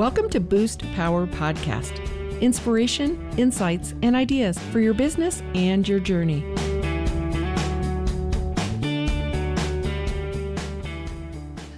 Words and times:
Welcome 0.00 0.30
to 0.30 0.40
Boost 0.40 0.80
Power 0.94 1.26
Podcast 1.26 2.00
inspiration, 2.40 3.20
insights, 3.36 3.94
and 4.02 4.16
ideas 4.16 4.58
for 4.72 4.80
your 4.80 4.94
business 4.94 5.42
and 5.54 5.86
your 5.86 6.00
journey. 6.00 6.40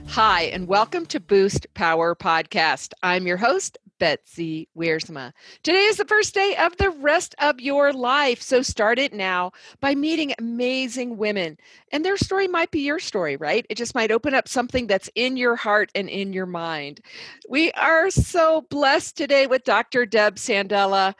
Hi, 0.06 0.42
and 0.52 0.68
welcome 0.68 1.04
to 1.06 1.18
Boost 1.18 1.66
Power 1.74 2.14
Podcast. 2.14 2.92
I'm 3.02 3.26
your 3.26 3.38
host, 3.38 3.76
Betsy 4.02 4.68
Wiersma. 4.76 5.32
Today 5.62 5.84
is 5.84 5.96
the 5.96 6.04
first 6.04 6.34
day 6.34 6.56
of 6.58 6.76
the 6.76 6.90
rest 6.90 7.36
of 7.38 7.60
your 7.60 7.92
life, 7.92 8.42
so 8.42 8.60
start 8.60 8.98
it 8.98 9.12
now 9.12 9.52
by 9.78 9.94
meeting 9.94 10.34
amazing 10.40 11.16
women. 11.16 11.56
And 11.92 12.04
their 12.04 12.16
story 12.16 12.48
might 12.48 12.72
be 12.72 12.80
your 12.80 12.98
story, 12.98 13.36
right? 13.36 13.64
It 13.70 13.76
just 13.76 13.94
might 13.94 14.10
open 14.10 14.34
up 14.34 14.48
something 14.48 14.88
that's 14.88 15.08
in 15.14 15.36
your 15.36 15.54
heart 15.54 15.92
and 15.94 16.08
in 16.08 16.32
your 16.32 16.46
mind. 16.46 16.98
We 17.48 17.70
are 17.74 18.10
so 18.10 18.66
blessed 18.70 19.16
today 19.16 19.46
with 19.46 19.62
Dr. 19.62 20.04
Deb 20.04 20.34
Sandella, 20.34 21.14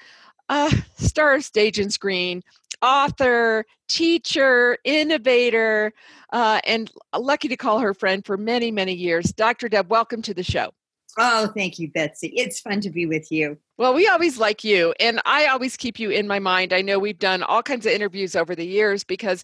star 0.98 1.34
of 1.34 1.44
stage 1.44 1.78
and 1.78 1.92
screen, 1.92 2.42
author, 2.82 3.64
teacher, 3.88 4.76
innovator, 4.82 5.92
uh, 6.32 6.60
and 6.66 6.90
lucky 7.16 7.46
to 7.46 7.56
call 7.56 7.78
her 7.78 7.94
friend 7.94 8.26
for 8.26 8.36
many, 8.36 8.72
many 8.72 8.92
years. 8.92 9.26
Dr. 9.26 9.68
Deb, 9.68 9.88
welcome 9.88 10.20
to 10.22 10.34
the 10.34 10.42
show. 10.42 10.72
Oh, 11.18 11.48
thank 11.54 11.78
you, 11.78 11.90
Betsy. 11.90 12.28
It's 12.28 12.60
fun 12.60 12.80
to 12.80 12.90
be 12.90 13.06
with 13.06 13.30
you. 13.30 13.58
Well, 13.82 13.94
we 13.94 14.06
always 14.06 14.38
like 14.38 14.62
you, 14.62 14.94
and 15.00 15.20
I 15.24 15.46
always 15.46 15.76
keep 15.76 15.98
you 15.98 16.10
in 16.10 16.28
my 16.28 16.38
mind. 16.38 16.72
I 16.72 16.82
know 16.82 17.00
we've 17.00 17.18
done 17.18 17.42
all 17.42 17.64
kinds 17.64 17.84
of 17.84 17.90
interviews 17.90 18.36
over 18.36 18.54
the 18.54 18.64
years 18.64 19.02
because 19.02 19.42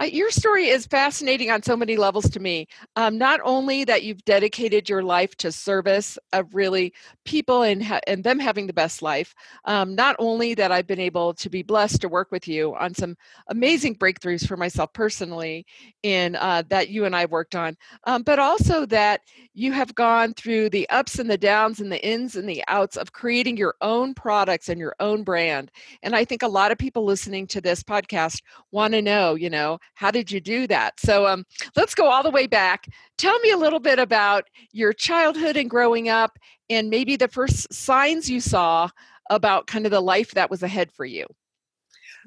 uh, 0.00 0.04
your 0.04 0.30
story 0.30 0.68
is 0.68 0.86
fascinating 0.86 1.50
on 1.50 1.60
so 1.64 1.76
many 1.76 1.96
levels 1.96 2.30
to 2.30 2.38
me. 2.38 2.68
Um, 2.94 3.18
not 3.18 3.40
only 3.42 3.82
that 3.82 4.04
you've 4.04 4.24
dedicated 4.24 4.88
your 4.88 5.02
life 5.02 5.34
to 5.38 5.50
service 5.50 6.20
of 6.32 6.54
really 6.54 6.94
people 7.24 7.62
and 7.62 7.82
ha- 7.84 7.98
and 8.06 8.22
them 8.22 8.38
having 8.38 8.68
the 8.68 8.72
best 8.72 9.02
life. 9.02 9.34
Um, 9.64 9.96
not 9.96 10.14
only 10.20 10.54
that 10.54 10.70
I've 10.70 10.86
been 10.86 11.00
able 11.00 11.34
to 11.34 11.50
be 11.50 11.64
blessed 11.64 12.00
to 12.02 12.08
work 12.08 12.30
with 12.30 12.46
you 12.46 12.76
on 12.76 12.94
some 12.94 13.16
amazing 13.48 13.96
breakthroughs 13.96 14.46
for 14.46 14.56
myself 14.56 14.92
personally, 14.92 15.66
in 16.04 16.36
uh, 16.36 16.62
that 16.68 16.90
you 16.90 17.04
and 17.06 17.14
I 17.16 17.26
worked 17.26 17.56
on, 17.56 17.76
um, 18.04 18.22
but 18.22 18.38
also 18.38 18.86
that 18.86 19.22
you 19.54 19.72
have 19.72 19.94
gone 19.94 20.32
through 20.34 20.70
the 20.70 20.88
ups 20.90 21.18
and 21.18 21.28
the 21.28 21.38
downs 21.38 21.80
and 21.80 21.90
the 21.90 22.04
ins 22.06 22.36
and 22.36 22.48
the 22.48 22.62
outs 22.68 22.96
of 22.96 23.12
creating 23.12 23.56
your 23.56 23.74
own 23.82 24.14
products 24.14 24.68
and 24.68 24.80
your 24.80 24.94
own 25.00 25.22
brand. 25.22 25.70
And 26.02 26.14
I 26.14 26.24
think 26.24 26.42
a 26.42 26.48
lot 26.48 26.72
of 26.72 26.78
people 26.78 27.04
listening 27.04 27.46
to 27.48 27.60
this 27.60 27.82
podcast 27.82 28.42
want 28.72 28.94
to 28.94 29.02
know, 29.02 29.34
you 29.34 29.50
know, 29.50 29.78
how 29.94 30.10
did 30.10 30.30
you 30.30 30.40
do 30.40 30.66
that? 30.66 30.98
So 31.00 31.26
um, 31.26 31.44
let's 31.76 31.94
go 31.94 32.08
all 32.08 32.22
the 32.22 32.30
way 32.30 32.46
back. 32.46 32.86
Tell 33.18 33.38
me 33.40 33.50
a 33.50 33.56
little 33.56 33.80
bit 33.80 33.98
about 33.98 34.44
your 34.72 34.92
childhood 34.92 35.56
and 35.56 35.68
growing 35.70 36.08
up, 36.08 36.38
and 36.68 36.90
maybe 36.90 37.16
the 37.16 37.28
first 37.28 37.72
signs 37.72 38.30
you 38.30 38.40
saw 38.40 38.88
about 39.30 39.66
kind 39.66 39.86
of 39.86 39.92
the 39.92 40.00
life 40.00 40.32
that 40.32 40.50
was 40.50 40.62
ahead 40.62 40.90
for 40.92 41.04
you. 41.04 41.26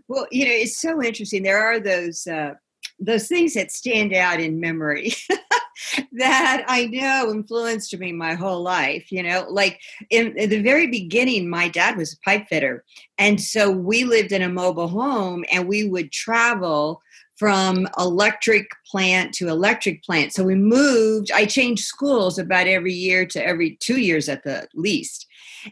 Well, 0.08 0.28
you 0.32 0.46
know, 0.46 0.52
it's 0.52 0.80
so 0.80 1.02
interesting. 1.02 1.44
There 1.44 1.64
are 1.64 1.80
those 1.80 2.28
uh, 2.28 2.54
those 3.00 3.28
things 3.28 3.54
that 3.54 3.72
stand 3.72 4.14
out 4.14 4.40
in 4.40 4.60
memory. 4.60 5.14
that 6.14 6.64
I 6.68 6.86
know 6.86 7.32
influenced 7.32 7.98
me 7.98 8.12
my 8.12 8.36
whole 8.36 8.62
life. 8.62 9.12
You 9.12 9.24
know, 9.24 9.46
like 9.50 9.82
in, 10.10 10.38
in, 10.38 10.50
the 10.50 10.62
very 10.62 10.88
beginning, 10.88 11.50
my 11.50 11.68
dad 11.68 11.98
was 11.98 12.14
a 12.14 12.20
pipe 12.20 12.48
fitter. 12.48 12.84
And 13.18 13.42
so 13.42 13.72
we 13.72 14.04
lived 14.04 14.32
in 14.32 14.42
a 14.42 14.50
mobile 14.50 14.88
home 14.88 15.44
and 15.52 15.68
we 15.68 15.88
would 15.88 16.12
travel 16.12 17.02
from 17.38 17.88
electric 17.98 18.68
plant 18.90 19.34
to 19.34 19.50
electric 19.50 20.04
plant. 20.04 20.34
So 20.34 20.44
we 20.44 20.56
moved, 20.56 21.32
I 21.32 21.46
changed 21.46 21.84
schools 21.84 22.38
about 22.38 22.68
every 22.68 22.94
year 22.94 23.26
to 23.28 23.46
every 23.46 23.78
two 23.82 24.00
years 24.00 24.30
at 24.30 24.44
the 24.44 24.68
least. 24.76 25.28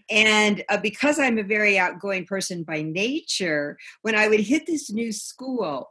And 0.09 0.63
uh, 0.69 0.78
because 0.78 1.19
I'm 1.19 1.38
a 1.38 1.44
very 1.44 1.78
outgoing 1.78 2.25
person 2.25 2.63
by 2.63 2.81
nature, 2.81 3.78
when 4.01 4.16
I 4.16 4.28
would 4.28 4.40
hit 4.40 4.66
this 4.66 4.91
new 4.91 5.12
school, 5.12 5.91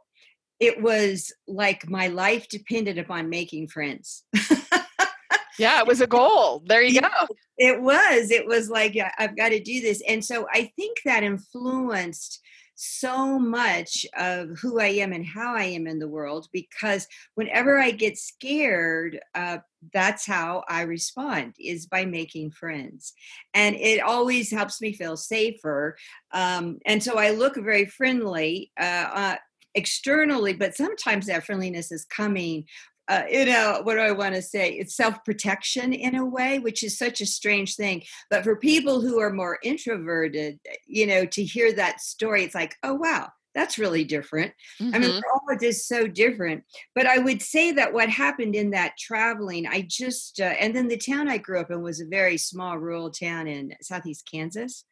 it 0.61 0.79
was 0.79 1.33
like 1.47 1.89
my 1.89 2.07
life 2.07 2.47
depended 2.47 2.99
upon 2.99 3.29
making 3.29 3.67
friends. 3.67 4.23
yeah, 5.57 5.79
it 5.79 5.87
was 5.87 6.01
a 6.01 6.07
goal. 6.07 6.61
There 6.67 6.83
you 6.83 6.93
yeah, 6.93 7.09
go. 7.09 7.35
It 7.57 7.81
was. 7.81 8.29
It 8.29 8.45
was 8.45 8.69
like, 8.69 8.95
I've 9.17 9.35
got 9.35 9.49
to 9.49 9.59
do 9.59 9.81
this. 9.81 10.03
And 10.07 10.23
so 10.23 10.47
I 10.53 10.71
think 10.77 10.99
that 11.03 11.23
influenced 11.23 12.39
so 12.75 13.39
much 13.39 14.05
of 14.17 14.57
who 14.59 14.79
I 14.79 14.87
am 14.87 15.13
and 15.13 15.25
how 15.25 15.55
I 15.55 15.63
am 15.65 15.87
in 15.87 15.99
the 15.99 16.07
world 16.07 16.47
because 16.51 17.07
whenever 17.35 17.79
I 17.79 17.91
get 17.91 18.17
scared, 18.17 19.19
uh, 19.35 19.59
that's 19.93 20.25
how 20.27 20.63
I 20.69 20.81
respond 20.83 21.55
is 21.59 21.87
by 21.87 22.05
making 22.05 22.51
friends. 22.51 23.13
And 23.53 23.75
it 23.75 23.99
always 23.99 24.51
helps 24.51 24.79
me 24.79 24.93
feel 24.93 25.17
safer. 25.17 25.97
Um, 26.31 26.79
and 26.85 27.03
so 27.03 27.17
I 27.17 27.31
look 27.31 27.55
very 27.55 27.85
friendly. 27.85 28.71
Uh, 28.79 29.09
uh, 29.13 29.35
externally, 29.75 30.53
but 30.53 30.75
sometimes 30.75 31.27
that 31.27 31.45
friendliness 31.45 31.91
is 31.91 32.05
coming 32.05 32.65
uh, 33.07 33.23
you 33.29 33.45
know 33.45 33.81
what 33.83 33.95
do 33.95 33.99
i 33.99 34.11
want 34.11 34.33
to 34.33 34.41
say 34.41 34.71
it's 34.71 34.95
self-protection 34.95 35.91
in 35.91 36.15
a 36.15 36.25
way 36.25 36.59
which 36.59 36.83
is 36.83 36.97
such 36.97 37.19
a 37.19 37.25
strange 37.25 37.75
thing 37.75 38.01
but 38.29 38.43
for 38.43 38.55
people 38.55 39.01
who 39.01 39.19
are 39.19 39.33
more 39.33 39.59
introverted 39.63 40.59
you 40.87 41.05
know 41.05 41.25
to 41.25 41.43
hear 41.43 41.73
that 41.73 41.99
story 41.99 42.43
it's 42.43 42.55
like 42.55 42.75
oh 42.83 42.93
wow 42.93 43.27
that's 43.53 43.77
really 43.77 44.05
different 44.05 44.53
mm-hmm. 44.79 44.95
i 44.95 44.99
mean 44.99 45.09
mm-hmm. 45.09 45.19
all 45.33 45.53
of 45.53 45.59
this 45.59 45.87
so 45.87 46.07
different 46.07 46.63
but 46.95 47.05
i 47.05 47.17
would 47.17 47.41
say 47.41 47.71
that 47.71 47.91
what 47.91 48.09
happened 48.09 48.55
in 48.55 48.71
that 48.71 48.93
traveling 48.97 49.67
i 49.67 49.85
just 49.89 50.39
uh, 50.39 50.43
and 50.43 50.75
then 50.75 50.87
the 50.87 50.97
town 50.97 51.27
i 51.27 51.37
grew 51.37 51.59
up 51.59 51.71
in 51.71 51.81
was 51.81 51.99
a 51.99 52.05
very 52.05 52.37
small 52.37 52.77
rural 52.77 53.11
town 53.11 53.47
in 53.47 53.73
southeast 53.81 54.29
kansas 54.31 54.85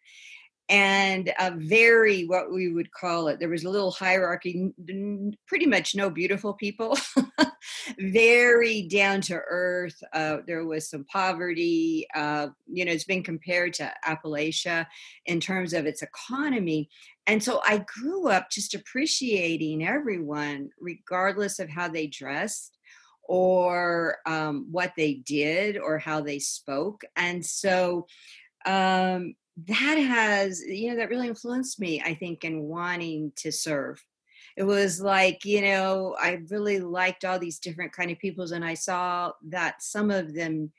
and 0.70 1.34
a 1.40 1.52
very 1.52 2.26
what 2.26 2.52
we 2.52 2.72
would 2.72 2.92
call 2.92 3.28
it 3.28 3.40
there 3.40 3.50
was 3.50 3.64
a 3.64 3.70
little 3.70 3.92
hierarchy 3.92 4.72
pretty 5.48 5.66
much 5.66 5.96
no 5.96 6.10
beautiful 6.10 6.54
people. 6.54 6.98
Very 8.00 8.84
down 8.84 9.22
to 9.22 9.36
earth 9.36 10.02
uh, 10.14 10.38
there 10.48 10.66
was 10.66 10.90
some 10.90 11.06
poverty 11.06 12.08
uh, 12.16 12.48
you 12.72 12.86
know 12.86 12.92
it's 12.92 13.04
been 13.04 13.24
compared 13.24 13.74
to 13.74 13.92
appalachia 14.06 14.86
in 15.26 15.40
terms 15.40 15.74
of 15.74 15.86
its 15.86 16.02
economy. 16.02 16.90
And 17.28 17.44
so 17.44 17.62
i 17.66 17.80
grew 18.00 18.30
up 18.30 18.50
just 18.50 18.76
appreciating 18.76 19.86
everyone 19.86 20.70
regardless 20.80 21.60
of 21.60 21.70
how 21.70 21.88
they 21.88 22.08
dressed 22.08 22.78
or 23.24 24.18
um, 24.26 24.68
what 24.72 24.94
they 24.98 25.14
did 25.14 25.78
or 25.78 26.00
how 26.00 26.20
they 26.20 26.40
spoke. 26.40 27.04
And 27.16 27.46
so 27.46 28.08
um, 28.66 29.36
that 29.68 29.96
has 29.96 30.62
you 30.62 30.90
know 30.90 30.98
that 30.98 31.10
really 31.10 31.28
influenced 31.28 31.80
me 31.80 32.02
i 32.06 32.14
think 32.14 32.44
in 32.44 32.62
wanting 32.62 33.32
to 33.36 33.52
serve 33.52 34.04
it 34.56 34.64
was 34.64 35.02
like 35.02 35.44
you 35.44 35.62
know 35.62 36.16
i 36.20 36.40
really 36.50 36.80
liked 36.80 37.26
all 37.26 37.40
these 37.40 37.60
different 37.60 37.92
kind 37.92 38.12
of 38.12 38.20
peoples 38.20 38.52
and 38.52 38.64
i 38.64 38.74
saw 38.74 39.32
that 39.44 39.82
some 39.82 40.12
of 40.12 40.34
them 40.34 40.72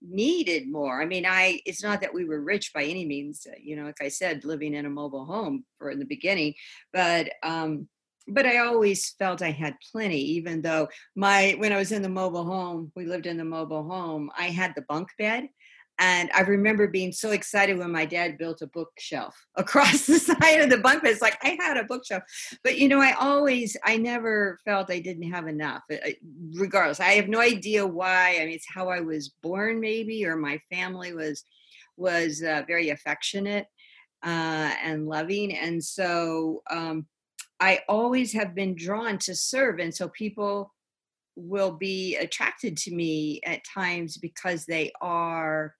needed 0.00 0.70
more 0.70 1.02
i 1.02 1.06
mean 1.06 1.24
i 1.26 1.60
it's 1.66 1.82
not 1.82 2.00
that 2.00 2.14
we 2.14 2.24
were 2.24 2.40
rich 2.40 2.72
by 2.72 2.84
any 2.84 3.04
means 3.04 3.46
uh, 3.50 3.54
you 3.60 3.74
know 3.74 3.84
like 3.84 4.00
i 4.00 4.08
said 4.08 4.44
living 4.44 4.74
in 4.74 4.86
a 4.86 4.90
mobile 4.90 5.24
home 5.24 5.64
for 5.78 5.90
in 5.90 5.98
the 5.98 6.04
beginning 6.04 6.54
but 6.92 7.30
um 7.42 7.88
but 8.28 8.46
I 8.46 8.58
always 8.58 9.10
felt 9.18 9.42
I 9.42 9.50
had 9.50 9.74
plenty, 9.90 10.20
even 10.20 10.60
though 10.60 10.88
my 11.16 11.54
when 11.58 11.72
I 11.72 11.78
was 11.78 11.92
in 11.92 12.02
the 12.02 12.08
mobile 12.08 12.44
home, 12.44 12.92
we 12.94 13.06
lived 13.06 13.26
in 13.26 13.38
the 13.38 13.44
mobile 13.44 13.88
home. 13.88 14.30
I 14.36 14.48
had 14.48 14.74
the 14.74 14.82
bunk 14.82 15.08
bed, 15.18 15.48
and 15.98 16.30
I 16.32 16.42
remember 16.42 16.86
being 16.86 17.10
so 17.10 17.32
excited 17.32 17.76
when 17.76 17.90
my 17.90 18.04
dad 18.04 18.38
built 18.38 18.62
a 18.62 18.68
bookshelf 18.68 19.34
across 19.56 20.06
the 20.06 20.18
side 20.18 20.60
of 20.60 20.70
the 20.70 20.78
bunk 20.78 21.02
bed. 21.02 21.12
It's 21.12 21.22
like 21.22 21.38
I 21.42 21.58
had 21.60 21.76
a 21.76 21.84
bookshelf, 21.84 22.22
but 22.62 22.78
you 22.78 22.88
know, 22.88 23.00
I 23.00 23.12
always, 23.12 23.76
I 23.84 23.96
never 23.96 24.58
felt 24.64 24.90
I 24.90 25.00
didn't 25.00 25.30
have 25.30 25.48
enough. 25.48 25.82
Regardless, 26.52 27.00
I 27.00 27.12
have 27.12 27.28
no 27.28 27.40
idea 27.40 27.86
why. 27.86 28.36
I 28.36 28.44
mean, 28.44 28.54
it's 28.54 28.72
how 28.72 28.88
I 28.88 29.00
was 29.00 29.30
born, 29.42 29.80
maybe, 29.80 30.24
or 30.24 30.36
my 30.36 30.58
family 30.70 31.12
was 31.14 31.44
was 31.96 32.44
uh, 32.44 32.62
very 32.68 32.90
affectionate 32.90 33.66
uh, 34.22 34.72
and 34.84 35.08
loving, 35.08 35.56
and 35.56 35.82
so 35.82 36.62
um, 36.70 37.06
I 37.58 37.80
always 37.88 38.32
have 38.34 38.54
been 38.54 38.76
drawn 38.76 39.18
to 39.18 39.34
serve, 39.34 39.80
and 39.80 39.92
so 39.92 40.08
people 40.08 40.72
will 41.34 41.72
be 41.72 42.16
attracted 42.16 42.76
to 42.76 42.94
me 42.94 43.40
at 43.44 43.64
times 43.64 44.16
because 44.16 44.64
they 44.64 44.92
are 45.00 45.74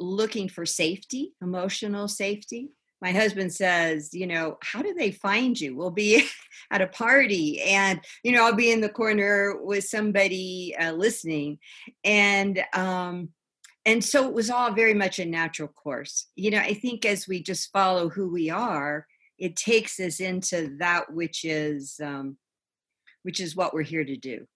looking 0.00 0.48
for 0.48 0.66
safety, 0.66 1.34
emotional 1.42 2.08
safety. 2.08 2.70
My 3.02 3.12
husband 3.12 3.52
says, 3.52 4.10
you 4.12 4.26
know, 4.26 4.58
how 4.62 4.82
do 4.82 4.92
they 4.94 5.10
find 5.10 5.58
you? 5.58 5.76
We'll 5.76 5.90
be 5.90 6.26
at 6.70 6.82
a 6.82 6.86
party 6.86 7.62
and, 7.62 8.00
you 8.22 8.32
know, 8.32 8.44
I'll 8.44 8.54
be 8.54 8.72
in 8.72 8.80
the 8.80 8.88
corner 8.88 9.56
with 9.60 9.84
somebody 9.84 10.74
uh, 10.78 10.92
listening. 10.92 11.58
And, 12.04 12.62
um, 12.74 13.30
and 13.86 14.04
so 14.04 14.28
it 14.28 14.34
was 14.34 14.50
all 14.50 14.72
very 14.72 14.94
much 14.94 15.18
a 15.18 15.24
natural 15.24 15.68
course. 15.68 16.26
You 16.36 16.50
know, 16.50 16.58
I 16.58 16.74
think 16.74 17.06
as 17.06 17.26
we 17.26 17.42
just 17.42 17.72
follow 17.72 18.08
who 18.10 18.30
we 18.30 18.50
are, 18.50 19.06
it 19.38 19.56
takes 19.56 19.98
us 19.98 20.20
into 20.20 20.76
that 20.78 21.12
which 21.12 21.44
is, 21.44 21.98
um, 22.02 22.36
which 23.22 23.40
is 23.40 23.56
what 23.56 23.72
we're 23.72 23.82
here 23.82 24.04
to 24.04 24.16
do. 24.16 24.46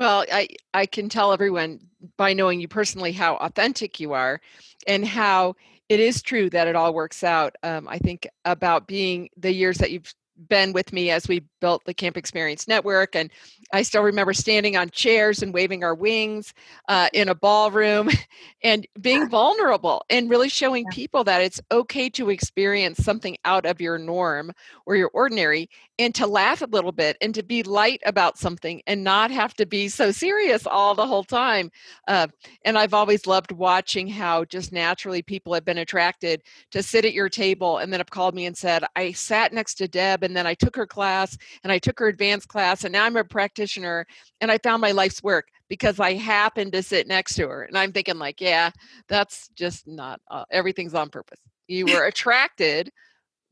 Well, 0.00 0.24
I 0.32 0.48
I 0.74 0.86
can 0.86 1.08
tell 1.10 1.32
everyone 1.32 1.80
by 2.16 2.32
knowing 2.32 2.60
you 2.60 2.68
personally 2.68 3.12
how 3.12 3.36
authentic 3.36 4.00
you 4.00 4.14
are 4.14 4.40
and 4.86 5.06
how 5.06 5.54
it 5.90 6.00
is 6.00 6.22
true 6.22 6.50
that 6.50 6.68
it 6.68 6.76
all 6.76 6.94
works 6.94 7.22
out. 7.22 7.56
Um, 7.62 7.86
I 7.88 7.98
think 7.98 8.26
about 8.46 8.88
being 8.88 9.28
the 9.36 9.52
years 9.52 9.78
that 9.78 9.90
you've 9.90 10.14
been 10.48 10.72
with 10.72 10.92
me 10.92 11.10
as 11.10 11.28
we 11.28 11.44
built 11.60 11.84
the 11.84 11.94
Camp 11.94 12.16
Experience 12.16 12.66
Network. 12.66 13.14
And 13.14 13.30
I 13.72 13.82
still 13.82 14.02
remember 14.02 14.32
standing 14.32 14.76
on 14.76 14.90
chairs 14.90 15.42
and 15.42 15.54
waving 15.54 15.84
our 15.84 15.94
wings 15.94 16.52
uh, 16.88 17.08
in 17.12 17.28
a 17.28 17.34
ballroom 17.34 18.10
and 18.62 18.86
being 19.00 19.28
vulnerable 19.30 20.04
and 20.10 20.28
really 20.28 20.48
showing 20.48 20.84
people 20.90 21.24
that 21.24 21.42
it's 21.42 21.60
okay 21.70 22.10
to 22.10 22.30
experience 22.30 23.04
something 23.04 23.36
out 23.44 23.66
of 23.66 23.80
your 23.80 23.98
norm 23.98 24.52
or 24.86 24.96
your 24.96 25.10
ordinary 25.14 25.68
and 25.98 26.14
to 26.14 26.26
laugh 26.26 26.62
a 26.62 26.66
little 26.66 26.92
bit 26.92 27.16
and 27.20 27.34
to 27.34 27.42
be 27.42 27.62
light 27.62 28.00
about 28.06 28.38
something 28.38 28.80
and 28.86 29.04
not 29.04 29.30
have 29.30 29.52
to 29.52 29.66
be 29.66 29.86
so 29.86 30.10
serious 30.10 30.66
all 30.66 30.94
the 30.94 31.06
whole 31.06 31.22
time. 31.22 31.70
Uh, 32.08 32.26
and 32.64 32.78
I've 32.78 32.94
always 32.94 33.26
loved 33.26 33.52
watching 33.52 34.08
how 34.08 34.46
just 34.46 34.72
naturally 34.72 35.20
people 35.20 35.52
have 35.52 35.64
been 35.64 35.78
attracted 35.78 36.42
to 36.70 36.82
sit 36.82 37.04
at 37.04 37.12
your 37.12 37.28
table 37.28 37.78
and 37.78 37.92
then 37.92 38.00
have 38.00 38.08
called 38.08 38.34
me 38.34 38.46
and 38.46 38.56
said, 38.56 38.82
I 38.96 39.12
sat 39.12 39.52
next 39.52 39.74
to 39.74 39.88
Deb 39.88 40.22
and 40.22 40.34
then 40.34 40.46
I 40.46 40.54
took 40.54 40.74
her 40.74 40.86
class 40.86 41.36
and 41.62 41.70
I 41.70 41.78
took 41.78 41.98
her 41.98 42.08
advanced 42.08 42.48
class 42.48 42.84
and 42.84 42.92
now 42.92 43.04
I'm 43.04 43.16
a 43.16 43.24
practitioner 43.60 44.06
and 44.40 44.50
I 44.50 44.58
found 44.58 44.80
my 44.80 44.92
life's 44.92 45.22
work 45.22 45.48
because 45.68 46.00
I 46.00 46.14
happened 46.14 46.72
to 46.72 46.82
sit 46.82 47.06
next 47.06 47.34
to 47.34 47.48
her. 47.48 47.62
And 47.62 47.76
I'm 47.76 47.92
thinking 47.92 48.18
like, 48.18 48.40
yeah, 48.40 48.70
that's 49.08 49.48
just 49.54 49.86
not 49.86 50.20
uh, 50.30 50.44
everything's 50.50 50.94
on 50.94 51.10
purpose. 51.10 51.40
You 51.68 51.86
were 51.86 52.06
attracted 52.06 52.90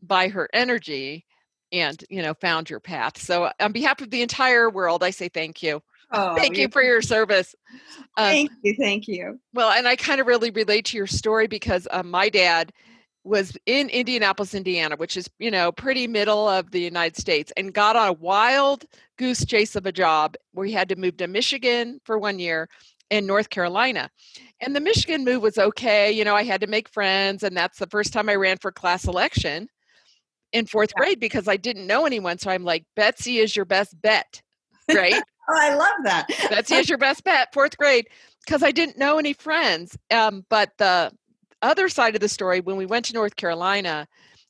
by 0.02 0.28
her 0.28 0.48
energy 0.52 1.26
and, 1.72 2.02
you 2.08 2.22
know, 2.22 2.34
found 2.34 2.70
your 2.70 2.80
path. 2.80 3.18
So 3.18 3.50
on 3.60 3.72
behalf 3.72 4.00
of 4.00 4.10
the 4.10 4.22
entire 4.22 4.70
world, 4.70 5.04
I 5.04 5.10
say 5.10 5.28
thank 5.28 5.62
you. 5.62 5.82
Oh, 6.10 6.36
thank 6.36 6.56
you 6.56 6.70
for 6.70 6.80
your 6.80 7.02
service. 7.02 7.54
Um, 8.16 8.30
thank 8.30 8.50
you. 8.62 8.74
Thank 8.80 9.08
you. 9.08 9.38
Well, 9.52 9.70
and 9.70 9.86
I 9.86 9.94
kind 9.94 10.22
of 10.22 10.26
really 10.26 10.50
relate 10.50 10.86
to 10.86 10.96
your 10.96 11.06
story 11.06 11.48
because 11.48 11.86
um, 11.90 12.10
my 12.10 12.30
dad 12.30 12.72
was 13.24 13.56
in 13.66 13.88
Indianapolis, 13.90 14.54
Indiana, 14.54 14.96
which 14.96 15.16
is, 15.16 15.28
you 15.38 15.50
know, 15.50 15.70
pretty 15.72 16.06
middle 16.06 16.48
of 16.48 16.70
the 16.70 16.80
United 16.80 17.16
States, 17.16 17.52
and 17.56 17.74
got 17.74 17.96
on 17.96 18.08
a 18.08 18.12
wild 18.12 18.84
goose 19.18 19.44
chase 19.44 19.76
of 19.76 19.86
a 19.86 19.92
job 19.92 20.36
where 20.52 20.66
he 20.66 20.72
had 20.72 20.88
to 20.88 20.96
move 20.96 21.16
to 21.18 21.26
Michigan 21.26 22.00
for 22.04 22.18
one 22.18 22.38
year 22.38 22.68
and 23.10 23.26
North 23.26 23.50
Carolina. 23.50 24.10
And 24.60 24.74
the 24.74 24.80
Michigan 24.80 25.24
move 25.24 25.42
was 25.42 25.58
okay. 25.58 26.10
You 26.10 26.24
know, 26.24 26.34
I 26.34 26.42
had 26.42 26.60
to 26.60 26.66
make 26.66 26.88
friends, 26.88 27.42
and 27.42 27.56
that's 27.56 27.78
the 27.78 27.86
first 27.86 28.12
time 28.12 28.28
I 28.28 28.34
ran 28.34 28.58
for 28.58 28.72
class 28.72 29.04
election 29.06 29.68
in 30.52 30.66
fourth 30.66 30.92
yeah. 30.96 31.04
grade 31.04 31.20
because 31.20 31.48
I 31.48 31.56
didn't 31.56 31.86
know 31.86 32.06
anyone. 32.06 32.38
So 32.38 32.50
I'm 32.50 32.64
like, 32.64 32.84
Betsy 32.96 33.38
is 33.38 33.54
your 33.54 33.64
best 33.64 34.00
bet, 34.00 34.42
right? 34.92 35.14
oh, 35.50 35.56
I 35.56 35.74
love 35.74 35.96
that. 36.04 36.28
Betsy 36.50 36.76
is 36.76 36.88
your 36.88 36.98
best 36.98 37.24
bet, 37.24 37.52
fourth 37.52 37.76
grade, 37.76 38.08
because 38.44 38.62
I 38.62 38.70
didn't 38.70 38.98
know 38.98 39.18
any 39.18 39.32
friends. 39.32 39.96
Um, 40.10 40.44
but 40.48 40.72
the 40.78 41.12
other 41.62 41.88
side 41.88 42.14
of 42.14 42.20
the 42.20 42.28
story, 42.28 42.60
when 42.60 42.76
we 42.76 42.86
went 42.86 43.04
to 43.06 43.14
North 43.14 43.36
Carolina, 43.36 44.06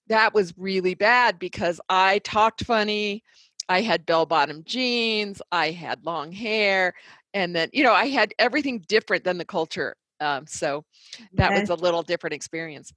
that 0.09 0.35
was 0.35 0.55
really 0.57 0.95
bad 0.95 1.39
because 1.39 1.81
I 1.89 2.19
talked 2.21 2.65
funny. 2.65 3.23
I 3.69 3.83
had 3.83 4.07
bell 4.07 4.27
bottom 4.27 4.63
jeans. 4.65 5.43
I 5.53 5.71
had 5.71 6.05
long 6.05 6.33
hair. 6.33 6.95
And 7.35 7.55
then, 7.55 7.69
you 7.73 7.85
know, 7.85 7.93
I 7.93 8.09
had 8.09 8.33
everything 8.39 8.85
different 8.89 9.25
than 9.25 9.39
the 9.39 9.45
culture. 9.45 9.95
Um, 10.21 10.47
so 10.47 10.85
that 11.35 11.51
yes. 11.51 11.69
was 11.69 11.71
a 11.71 11.83
little 11.83 12.03
different 12.03 12.35
experience. 12.35 12.93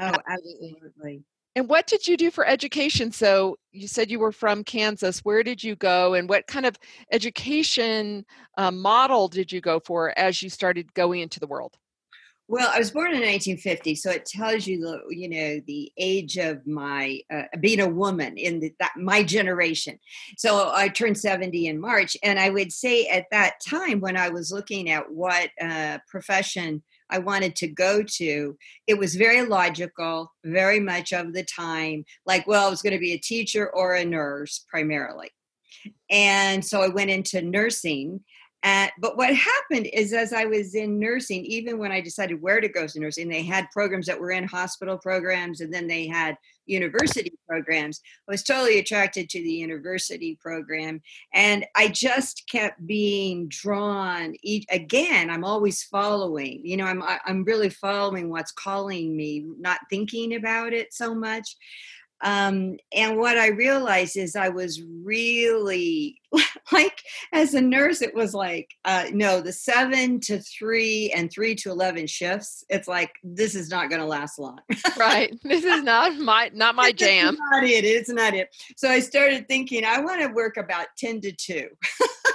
Oh, 0.00 0.14
absolutely. 0.26 1.22
And 1.54 1.68
what 1.68 1.86
did 1.86 2.08
you 2.08 2.16
do 2.16 2.30
for 2.30 2.46
education? 2.46 3.12
So 3.12 3.58
you 3.72 3.86
said 3.86 4.10
you 4.10 4.18
were 4.18 4.32
from 4.32 4.64
Kansas. 4.64 5.20
Where 5.20 5.42
did 5.42 5.62
you 5.62 5.76
go, 5.76 6.14
and 6.14 6.28
what 6.28 6.46
kind 6.46 6.64
of 6.64 6.78
education 7.10 8.24
uh, 8.56 8.70
model 8.70 9.28
did 9.28 9.52
you 9.52 9.60
go 9.60 9.78
for 9.78 10.18
as 10.18 10.42
you 10.42 10.48
started 10.48 10.94
going 10.94 11.20
into 11.20 11.38
the 11.38 11.46
world? 11.46 11.76
Well, 12.48 12.70
I 12.72 12.78
was 12.78 12.90
born 12.90 13.14
in 13.14 13.20
1950, 13.20 13.94
so 13.94 14.10
it 14.10 14.26
tells 14.26 14.66
you 14.66 14.80
the 14.80 15.00
you 15.10 15.28
know 15.28 15.60
the 15.66 15.92
age 15.96 16.36
of 16.38 16.66
my 16.66 17.20
uh, 17.32 17.44
being 17.60 17.80
a 17.80 17.88
woman 17.88 18.36
in 18.36 18.60
the, 18.60 18.74
that 18.80 18.92
my 18.96 19.22
generation. 19.22 19.98
So 20.36 20.70
I 20.74 20.88
turned 20.88 21.16
70 21.16 21.68
in 21.68 21.80
March, 21.80 22.16
and 22.22 22.38
I 22.38 22.50
would 22.50 22.72
say 22.72 23.06
at 23.06 23.26
that 23.30 23.54
time 23.66 24.00
when 24.00 24.16
I 24.16 24.28
was 24.28 24.50
looking 24.50 24.90
at 24.90 25.10
what 25.10 25.50
uh, 25.60 25.98
profession 26.08 26.82
I 27.08 27.18
wanted 27.18 27.54
to 27.56 27.68
go 27.68 28.02
to, 28.02 28.56
it 28.86 28.98
was 28.98 29.14
very 29.14 29.46
logical, 29.46 30.32
very 30.44 30.80
much 30.80 31.12
of 31.12 31.34
the 31.34 31.44
time. 31.44 32.04
Like, 32.26 32.46
well, 32.46 32.66
I 32.66 32.70
was 32.70 32.82
going 32.82 32.94
to 32.94 32.98
be 32.98 33.12
a 33.12 33.18
teacher 33.18 33.70
or 33.70 33.94
a 33.94 34.04
nurse 34.04 34.64
primarily, 34.68 35.30
and 36.10 36.64
so 36.64 36.82
I 36.82 36.88
went 36.88 37.10
into 37.10 37.40
nursing 37.40 38.20
and, 38.62 38.90
but 39.00 39.16
what 39.16 39.34
happened 39.34 39.88
is, 39.92 40.12
as 40.12 40.32
I 40.32 40.44
was 40.44 40.74
in 40.74 40.98
nursing, 40.98 41.44
even 41.44 41.78
when 41.78 41.90
I 41.90 42.00
decided 42.00 42.40
where 42.40 42.60
to 42.60 42.68
go 42.68 42.86
to 42.86 43.00
nursing, 43.00 43.28
they 43.28 43.42
had 43.42 43.70
programs 43.72 44.06
that 44.06 44.20
were 44.20 44.30
in 44.30 44.44
hospital 44.44 44.96
programs, 44.96 45.60
and 45.60 45.74
then 45.74 45.88
they 45.88 46.06
had 46.06 46.36
university 46.66 47.32
programs. 47.48 48.00
I 48.28 48.32
was 48.32 48.44
totally 48.44 48.78
attracted 48.78 49.28
to 49.30 49.42
the 49.42 49.50
university 49.50 50.38
program, 50.40 51.02
and 51.34 51.66
I 51.74 51.88
just 51.88 52.48
kept 52.48 52.86
being 52.86 53.48
drawn. 53.48 54.36
Again, 54.70 55.28
I'm 55.28 55.44
always 55.44 55.82
following. 55.82 56.60
You 56.64 56.76
know, 56.76 56.84
I'm 56.84 57.02
I'm 57.02 57.42
really 57.44 57.70
following 57.70 58.30
what's 58.30 58.52
calling 58.52 59.16
me, 59.16 59.44
not 59.58 59.80
thinking 59.90 60.36
about 60.36 60.72
it 60.72 60.94
so 60.94 61.14
much. 61.14 61.56
Um, 62.22 62.76
and 62.94 63.18
what 63.18 63.36
I 63.36 63.48
realized 63.48 64.16
is 64.16 64.36
I 64.36 64.48
was 64.48 64.80
really 65.04 66.20
like, 66.72 67.02
as 67.32 67.54
a 67.54 67.60
nurse, 67.60 68.00
it 68.00 68.14
was 68.14 68.32
like, 68.32 68.70
uh, 68.84 69.06
no, 69.12 69.40
the 69.40 69.52
seven 69.52 70.20
to 70.20 70.38
three 70.40 71.12
and 71.14 71.30
three 71.30 71.54
to 71.56 71.70
11 71.70 72.06
shifts. 72.06 72.64
It's 72.68 72.88
like, 72.88 73.12
this 73.22 73.54
is 73.54 73.70
not 73.70 73.90
going 73.90 74.00
to 74.00 74.06
last 74.06 74.38
long. 74.38 74.60
right. 74.96 75.34
This 75.44 75.64
is 75.64 75.82
not 75.82 76.16
my, 76.18 76.50
not 76.54 76.74
my 76.74 76.92
jam. 76.92 77.36
not 77.50 77.64
it. 77.64 77.84
It's 77.84 78.08
not 78.08 78.34
it. 78.34 78.48
So 78.76 78.88
I 78.88 79.00
started 79.00 79.48
thinking, 79.48 79.84
I 79.84 80.00
want 80.00 80.20
to 80.22 80.28
work 80.28 80.56
about 80.56 80.86
10 80.96 81.20
to 81.22 81.32
two 81.32 81.68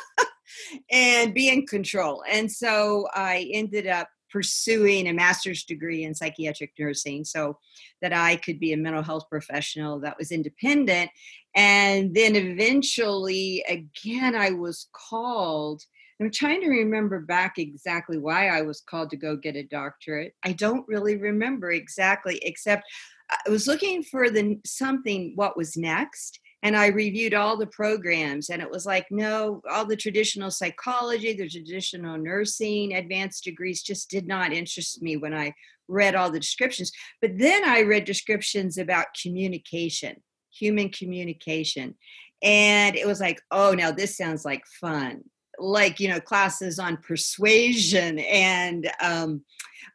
and 0.91 1.33
be 1.33 1.49
in 1.49 1.65
control. 1.65 2.23
And 2.29 2.51
so 2.51 3.07
I 3.13 3.49
ended 3.53 3.87
up 3.87 4.07
pursuing 4.37 5.07
a 5.07 5.13
master's 5.13 5.63
degree 5.63 6.03
in 6.03 6.13
psychiatric 6.13 6.71
nursing 6.77 7.25
so 7.25 7.57
that 8.03 8.13
I 8.13 8.35
could 8.35 8.59
be 8.59 8.71
a 8.71 8.77
mental 8.77 9.01
health 9.01 9.27
professional 9.31 9.99
that 10.01 10.15
was 10.19 10.31
independent. 10.31 11.09
And 11.55 12.13
then 12.13 12.35
eventually, 12.35 13.65
again, 13.67 14.35
I 14.35 14.51
was 14.51 14.89
called. 14.93 15.81
I'm 16.21 16.29
trying 16.29 16.61
to 16.61 16.69
remember 16.69 17.19
back 17.19 17.57
exactly 17.57 18.19
why 18.19 18.49
I 18.49 18.61
was 18.61 18.81
called 18.81 19.09
to 19.09 19.17
go 19.17 19.35
get 19.35 19.55
a 19.55 19.63
doctorate. 19.63 20.35
I 20.43 20.53
don't 20.53 20.87
really 20.87 21.17
remember 21.17 21.71
exactly, 21.71 22.39
except 22.43 22.83
uh, 23.31 23.37
I 23.47 23.49
was 23.49 23.65
looking 23.65 24.03
for 24.03 24.29
the 24.29 24.59
something 24.65 25.31
what 25.33 25.57
was 25.57 25.75
next 25.75 26.39
and 26.63 26.75
I 26.75 26.87
reviewed 26.87 27.33
all 27.33 27.55
the 27.55 27.67
programs, 27.67 28.49
and 28.49 28.61
it 28.61 28.69
was 28.69 28.85
like, 28.85 29.05
no, 29.11 29.61
all 29.69 29.85
the 29.85 29.95
traditional 29.95 30.49
psychology, 30.49 31.33
the 31.33 31.47
traditional 31.47 32.17
nursing, 32.17 32.95
advanced 32.95 33.43
degrees 33.43 33.83
just 33.83 34.09
did 34.09 34.27
not 34.27 34.53
interest 34.53 35.01
me 35.01 35.17
when 35.17 35.33
I 35.33 35.53
read 35.87 36.15
all 36.15 36.31
the 36.31 36.39
descriptions. 36.39 36.91
But 37.21 37.37
then 37.37 37.63
I 37.63 37.81
read 37.81 38.05
descriptions 38.05 38.77
about 38.77 39.07
communication, 39.21 40.17
human 40.51 40.89
communication. 40.89 41.95
And 42.43 42.95
it 42.95 43.07
was 43.07 43.19
like, 43.19 43.41
oh, 43.51 43.73
now 43.73 43.91
this 43.91 44.17
sounds 44.17 44.43
like 44.43 44.63
fun. 44.81 45.23
Like, 45.59 45.99
you 45.99 46.09
know, 46.09 46.19
classes 46.19 46.79
on 46.79 46.97
persuasion 46.97 48.19
and, 48.19 48.91
um, 49.01 49.41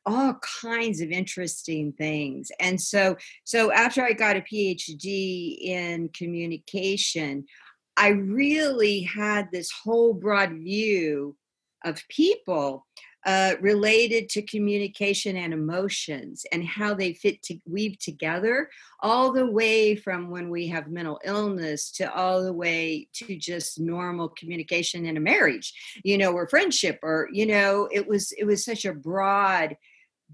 all 0.05 0.35
kinds 0.61 1.01
of 1.01 1.11
interesting 1.11 1.93
things. 1.93 2.51
And 2.59 2.81
so 2.81 3.17
so 3.45 3.73
after 3.73 4.03
i 4.03 4.13
got 4.13 4.37
a 4.37 4.41
phd 4.41 5.59
in 5.61 6.09
communication 6.09 7.45
i 7.97 8.09
really 8.09 9.03
had 9.03 9.49
this 9.53 9.71
whole 9.71 10.15
broad 10.15 10.51
view 10.53 11.37
of 11.85 12.03
people 12.09 12.87
uh, 13.25 13.55
related 13.61 14.29
to 14.29 14.43
communication 14.43 15.37
and 15.37 15.53
emotions 15.53 16.45
and 16.51 16.65
how 16.65 16.93
they 16.93 17.13
fit 17.13 17.41
to 17.43 17.59
weave 17.67 17.99
together 17.99 18.69
all 19.01 19.33
the 19.33 19.47
way 19.47 19.95
from 19.95 20.29
when 20.29 20.51
we 20.51 20.67
have 20.67 20.89
mental 20.89 21.21
illness 21.25 21.93
to 21.93 22.13
all 22.15 22.43
the 22.43 22.53
way 22.53 23.07
to 23.13 23.37
just 23.37 23.79
normal 23.79 24.29
communication 24.29 25.07
in 25.07 25.17
a 25.17 25.21
marriage 25.21 25.73
you 26.05 26.19
know 26.19 26.33
or 26.33 26.49
friendship 26.49 26.99
or 27.03 27.29
you 27.33 27.47
know 27.47 27.89
it 27.93 28.07
was 28.07 28.33
it 28.33 28.45
was 28.45 28.65
such 28.65 28.85
a 28.85 28.95
broad 28.95 29.77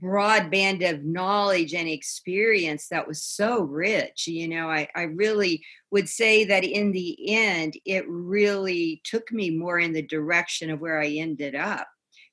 broad 0.01 0.51
band 0.51 0.83
of 0.83 1.05
knowledge 1.05 1.75
and 1.75 1.89
experience 1.89 2.89
that 2.89 3.07
was 3.07 3.23
so 3.23 3.61
rich 3.61 4.27
you 4.27 4.49
know 4.49 4.71
I, 4.71 4.89
I 4.95 5.03
really 5.03 5.63
would 5.91 6.09
say 6.09 6.45
that 6.45 6.65
in 6.65 6.93
the 6.93 7.35
end 7.35 7.75
it 7.85 8.05
really 8.09 9.03
took 9.05 9.31
me 9.33 9.51
more 9.51 9.79
in 9.79 9.93
the 9.93 10.03
direction 10.03 10.71
of 10.71 10.81
where 10.81 11.01
i 11.01 11.07
ended 11.09 11.55
up 11.55 11.89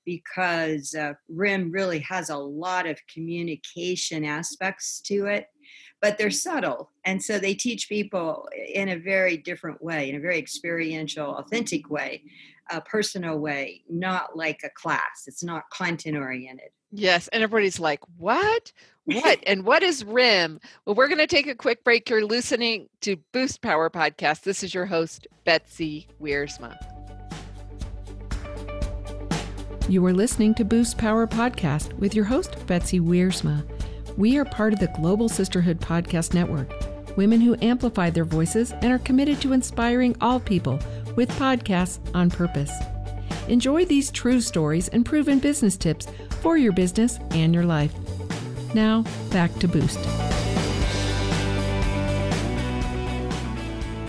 because 0.06 0.94
uh, 0.96 1.14
rim 1.28 1.72
really 1.72 2.00
has 2.00 2.30
a 2.30 2.38
lot 2.38 2.86
of 2.86 3.00
communication 3.12 4.24
aspects 4.24 5.02
to 5.02 5.26
it 5.26 5.48
but 6.02 6.18
they're 6.18 6.32
subtle 6.32 6.92
and 7.06 7.24
so 7.24 7.40
they 7.40 7.54
teach 7.54 7.90
people 7.90 8.48
in 8.74 8.90
a 8.90 8.98
very 8.98 9.38
different 9.38 9.82
way 9.84 10.10
in 10.10 10.16
a 10.16 10.20
very 10.20 10.38
experiential 10.38 11.36
authentic 11.38 11.90
way 11.90 12.22
a 12.72 12.82
personal 12.82 13.38
way, 13.38 13.84
not 13.90 14.36
like 14.36 14.62
a 14.64 14.70
class. 14.70 15.24
It's 15.28 15.44
not 15.44 15.70
content 15.70 16.18
oriented. 16.18 16.70
Yes, 16.92 17.28
and 17.30 17.44
everybody's 17.44 17.80
like, 17.80 18.00
"What? 18.18 18.72
What? 19.06 19.40
and 19.46 19.64
what 19.66 19.84
is 19.84 20.04
RIM?" 20.04 20.60
Well, 20.86 20.96
we're 20.96 21.08
going 21.08 21.20
to 21.20 21.28
take 21.28 21.46
a 21.46 21.54
quick 21.54 21.84
break. 21.84 22.10
You're 22.10 22.26
listening 22.26 22.90
to 23.02 23.18
Boost 23.34 23.62
Power 23.62 23.90
podcast. 23.90 24.42
This 24.42 24.64
is 24.64 24.74
your 24.74 24.88
host, 24.88 25.28
Betsy 25.44 26.08
Wiersma. 26.20 26.95
You 29.88 30.04
are 30.08 30.14
listening 30.14 30.56
to 30.56 30.66
Boost 30.66 30.98
Power 30.98 31.28
podcast 31.28 31.94
with 32.00 32.16
your 32.16 32.26
host, 32.26 32.66
Betsy 32.66 33.00
Wiersma. 33.00 33.64
We 34.18 34.36
are 34.40 34.46
part 34.46 34.74
of 34.74 34.80
the 34.80 34.88
Global 34.88 35.30
Sisterhood 35.30 35.80
Podcast 35.80 36.34
Network, 36.34 36.72
women 37.18 37.40
who 37.40 37.56
amplify 37.62 38.10
their 38.10 38.26
voices 38.26 38.72
and 38.72 38.92
are 38.92 38.98
committed 38.98 39.40
to 39.42 39.54
inspiring 39.54 40.16
all 40.22 40.40
people 40.40 40.80
with 41.16 41.30
podcasts 41.34 42.00
on 42.16 42.32
purpose. 42.32 42.72
Enjoy 43.48 43.86
these 43.86 44.10
true 44.10 44.42
stories 44.42 44.88
and 44.88 45.06
proven 45.06 45.38
business 45.38 45.78
tips 45.78 46.08
for 46.42 46.58
your 46.58 46.74
business 46.74 47.20
and 47.30 47.54
your 47.54 47.66
life. 47.66 47.94
Now, 48.74 49.04
back 49.30 49.54
to 49.60 49.68
Boost. 49.68 50.00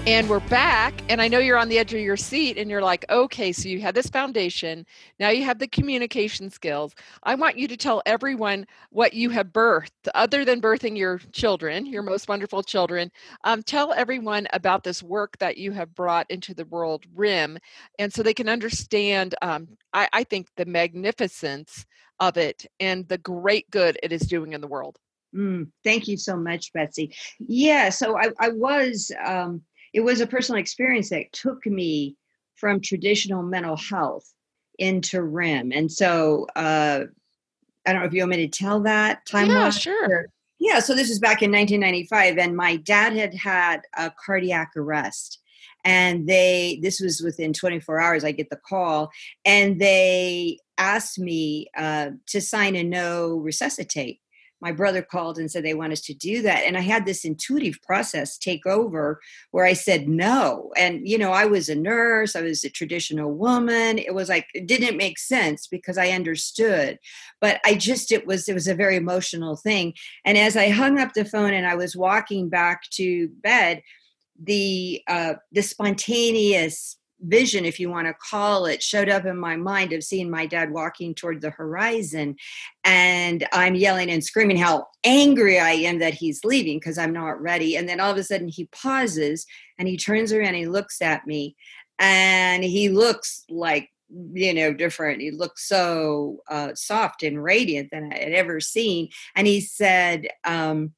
And 0.07 0.29
we're 0.29 0.39
back, 0.39 0.95
and 1.09 1.21
I 1.21 1.27
know 1.27 1.41
you're 1.41 1.59
on 1.59 1.69
the 1.69 1.81
edge 1.81 1.93
of 1.93 1.99
your 1.99 2.17
seat, 2.17 2.59
and 2.59 2.71
you're 2.71 2.81
like, 2.81 3.05
okay, 3.11 3.51
so 3.51 3.69
you 3.69 3.81
have 3.81 3.97
this 3.97 4.07
foundation. 4.07 4.87
Now 5.19 5.31
you 5.31 5.43
have 5.43 5.59
the 5.59 5.67
communication 5.67 6.49
skills. 6.49 6.95
I 7.25 7.35
want 7.35 7.59
you 7.59 7.67
to 7.67 7.77
tell 7.77 8.03
everyone 8.07 8.69
what 8.91 9.15
you 9.15 9.31
have 9.31 9.49
birthed, 9.49 9.91
other 10.15 10.45
than 10.45 10.61
birthing 10.61 10.97
your 10.97 11.19
children, 11.33 11.87
your 11.87 12.05
most 12.05 12.29
wonderful 12.29 12.63
children. 12.63 13.11
Um, 13.43 13.65
tell 13.65 13.93
everyone 13.93 14.47
about 14.53 14.85
this 14.85 15.03
work 15.03 15.39
that 15.39 15.59
you 15.59 15.73
have 15.73 15.93
brought 15.93 16.31
into 16.31 16.55
the 16.55 16.67
world, 16.67 17.05
RIM, 17.13 17.59
and 17.99 18.13
so 18.13 18.23
they 18.23 18.33
can 18.33 18.49
understand, 18.49 19.35
um, 19.43 19.67
I, 19.93 20.09
I 20.13 20.23
think, 20.23 20.47
the 20.57 20.67
magnificence 20.67 21.85
of 22.21 22.37
it 22.37 22.65
and 22.79 23.09
the 23.09 23.19
great 23.19 23.69
good 23.73 23.99
it 24.05 24.13
is 24.13 24.23
doing 24.23 24.53
in 24.53 24.61
the 24.61 24.69
world. 24.69 25.01
Mm, 25.35 25.73
thank 25.83 26.07
you 26.07 26.17
so 26.17 26.37
much, 26.37 26.73
Betsy. 26.73 27.13
Yeah, 27.41 27.89
so 27.89 28.17
I, 28.17 28.29
I 28.39 28.51
was. 28.51 29.11
Um, 29.27 29.63
it 29.97 30.05
was 30.05 30.21
a 30.21 30.27
personal 30.27 30.61
experience 30.61 31.09
that 31.09 31.33
took 31.33 31.65
me 31.65 32.17
from 32.55 32.83
traditional 32.83 33.43
mental 33.43 33.79
health 33.79 34.31
into 34.79 35.23
RIM. 35.23 35.73
And 35.73 35.91
so 35.91 36.47
uh, 36.55 37.05
I 37.87 37.93
don't 37.93 38.03
know 38.03 38.07
if 38.07 38.13
you 38.13 38.21
want 38.21 38.33
me 38.33 38.47
to 38.47 38.49
tell 38.49 38.81
that 38.81 39.25
time. 39.25 39.49
Yeah, 39.49 39.71
sure. 39.71 40.27
Yeah, 40.59 40.81
so 40.81 40.95
this 40.95 41.09
was 41.09 41.19
back 41.19 41.43
in 41.43 41.51
1995, 41.51 42.37
and 42.37 42.55
my 42.55 42.77
dad 42.77 43.15
had 43.15 43.35
had 43.35 43.81
a 43.97 44.13
cardiac 44.23 44.73
arrest. 44.77 45.41
And 45.83 46.29
they, 46.29 46.79
this 46.83 47.01
was 47.01 47.23
within 47.23 47.55
24 47.55 47.99
hours, 47.99 48.23
I 48.23 48.33
get 48.33 48.51
the 48.51 48.57
call, 48.57 49.11
and 49.47 49.81
they 49.81 50.59
asked 50.77 51.19
me 51.19 51.69
uh, 51.75 52.11
to 52.27 52.41
sign 52.43 52.77
a 52.77 52.83
no 52.83 53.37
resuscitate 53.37 54.21
my 54.61 54.73
brother 54.73 55.03
called 55.03 55.39
and 55.39 55.51
said 55.51 55.65
they 55.65 55.75
want 55.75 55.93
us 55.93 56.01
to 56.03 56.15
do 56.15 56.43
that. 56.43 56.65
And 56.65 56.77
i 56.77 56.81
had 56.81 57.05
this 57.05 57.25
intuitive 57.25 57.81
process 57.83 58.39
take 58.39 58.67
over 58.67 59.21
where 59.51 59.65
i 59.65 59.73
said 59.73 60.09
no. 60.09 60.73
And 60.77 61.07
you 61.07 61.19
know 61.19 61.33
i 61.33 61.45
was 61.45 61.69
a 61.69 61.75
nurse 61.75 62.37
i 62.37 62.41
was 62.41 62.65
a 62.65 62.71
traditional 62.71 63.33
woman. 63.33 63.99
It 63.99 64.15
was 64.15 64.29
like 64.29 64.47
it 64.55 64.67
didn't 64.67 64.97
make 64.97 65.19
sense 65.19 65.67
because 65.67 65.99
i 65.99 66.11
understood. 66.11 66.99
But 67.41 67.61
i 67.65 67.75
just 67.75 68.13
it 68.13 68.27
was 68.27 68.49
it 68.49 68.55
was 68.55 68.69
a 68.69 68.75
very 68.75 68.97
emotional 68.97 69.57
thing. 69.57 69.95
And 70.25 70.39
as 70.39 70.57
i 70.57 70.69
hung 70.69 70.99
up 70.99 71.13
the 71.15 71.25
phone 71.25 71.53
and 71.53 71.67
i 71.67 71.75
was 71.75 71.97
walking 71.97 72.49
back 72.49 72.83
to 72.93 73.29
bed 73.43 73.83
the 74.43 75.03
uh 75.09 75.35
the 75.53 75.63
spontaneous 75.63 76.97
vision, 77.21 77.65
if 77.65 77.81
you 77.81 77.91
want 77.91 78.07
to 78.07 78.15
call 78.15 78.67
it, 78.67 78.83
showed 78.83 79.09
up 79.09 79.25
in 79.25 79.39
my 79.39 79.57
mind 79.57 79.93
of 79.93 80.05
seeing 80.05 80.31
my 80.31 80.47
dad 80.47 80.71
walking 80.71 81.15
toward 81.15 81.41
the 81.41 81.51
horizon. 81.51 82.37
And 82.85 83.47
I'm 83.53 83.75
yelling 83.75 84.11
and 84.11 84.23
screaming 84.23 84.57
how 84.57 84.87
angry 85.05 85.59
I 85.59 85.73
am 85.73 85.99
that 86.01 86.15
he's 86.15 86.45
leaving 86.45 86.79
because 86.79 86.99
I'm 86.99 87.13
not 87.13 87.41
ready. 87.41 87.77
And 87.77 87.89
then 87.89 88.01
all 88.01 88.11
of 88.11 88.17
a 88.17 88.25
sudden 88.25 88.49
he 88.49 88.67
pauses 88.67 89.47
and 89.79 89.89
he 89.89 89.97
turns 89.97 90.33
around 90.33 90.49
and 90.49 90.57
he 90.57 90.67
looks 90.67 91.01
at 91.01 91.27
me. 91.27 91.57
And 91.99 92.63
he 92.63 92.91
looks 92.91 93.45
like 93.49 93.89
you 94.09 94.55
know 94.55 94.73
different. 94.73 95.21
He 95.21 95.31
looked 95.31 95.59
so 95.59 96.43
uh, 96.49 96.75
soft 96.75 97.23
and 97.23 97.43
radiant 97.43 97.91
than 97.91 98.13
i 98.13 98.19
had 98.19 98.33
ever 98.33 98.61
seen. 98.61 99.09
And 99.35 99.47
he 99.47 99.61
said 99.61 100.29
um, 100.45 100.93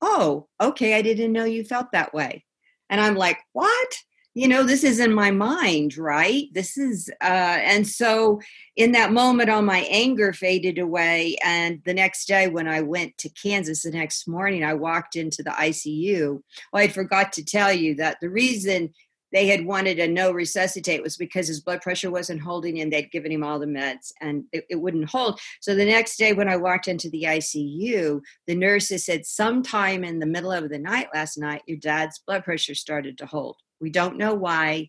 oh 0.00 0.48
okay 0.60 0.94
i 0.94 1.02
didn't 1.02 1.32
know 1.32 1.44
you 1.44 1.64
felt 1.64 1.92
that 1.92 2.14
way. 2.14 2.44
And 2.88 3.00
i'm 3.00 3.16
like 3.16 3.38
what 3.52 3.94
you 4.34 4.48
know 4.48 4.64
this 4.64 4.82
is 4.82 4.98
in 4.98 5.14
my 5.14 5.30
mind 5.30 5.96
right 5.96 6.46
this 6.52 6.76
is 6.76 7.08
uh 7.22 7.58
and 7.62 7.86
so 7.86 8.40
in 8.76 8.92
that 8.92 9.12
moment 9.12 9.48
all 9.48 9.62
my 9.62 9.86
anger 9.88 10.32
faded 10.32 10.78
away 10.78 11.36
and 11.42 11.80
the 11.84 11.94
next 11.94 12.26
day 12.26 12.48
when 12.48 12.68
i 12.68 12.80
went 12.80 13.16
to 13.16 13.28
kansas 13.30 13.82
the 13.82 13.90
next 13.90 14.28
morning 14.28 14.64
i 14.64 14.74
walked 14.74 15.16
into 15.16 15.42
the 15.42 15.50
icu 15.50 16.42
well 16.72 16.82
i 16.82 16.88
forgot 16.88 17.32
to 17.32 17.44
tell 17.44 17.72
you 17.72 17.94
that 17.94 18.18
the 18.20 18.28
reason 18.28 18.92
they 19.32 19.48
had 19.48 19.66
wanted 19.66 19.98
a 19.98 20.06
no 20.06 20.30
resuscitate 20.30 21.02
was 21.02 21.16
because 21.16 21.48
his 21.48 21.60
blood 21.60 21.82
pressure 21.82 22.10
wasn't 22.10 22.40
holding 22.40 22.80
and 22.80 22.92
they'd 22.92 23.10
given 23.10 23.32
him 23.32 23.42
all 23.42 23.58
the 23.58 23.66
meds 23.66 24.12
and 24.20 24.44
it, 24.52 24.64
it, 24.70 24.76
wouldn't 24.76 25.10
hold. 25.10 25.40
So 25.60 25.74
the 25.74 25.84
next 25.84 26.16
day 26.18 26.32
when 26.32 26.48
I 26.48 26.56
walked 26.56 26.86
into 26.86 27.10
the 27.10 27.24
ICU, 27.24 28.20
the 28.46 28.54
nurses 28.54 29.04
said, 29.04 29.26
sometime 29.26 30.04
in 30.04 30.20
the 30.20 30.26
middle 30.26 30.52
of 30.52 30.70
the 30.70 30.78
night 30.78 31.08
last 31.12 31.36
night, 31.36 31.62
your 31.66 31.78
dad's 31.78 32.20
blood 32.24 32.44
pressure 32.44 32.76
started 32.76 33.18
to 33.18 33.26
hold. 33.26 33.56
We 33.84 33.90
don't 33.90 34.16
know 34.16 34.32
why. 34.32 34.88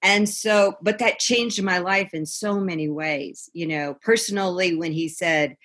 And 0.00 0.26
so, 0.26 0.74
but 0.80 0.98
that 0.98 1.18
changed 1.18 1.62
my 1.62 1.78
life 1.78 2.14
in 2.14 2.24
so 2.24 2.58
many 2.58 2.88
ways. 2.88 3.50
You 3.52 3.66
know, 3.66 3.94
personally, 4.00 4.74
when 4.74 4.90
he 4.90 5.08
said, 5.08 5.56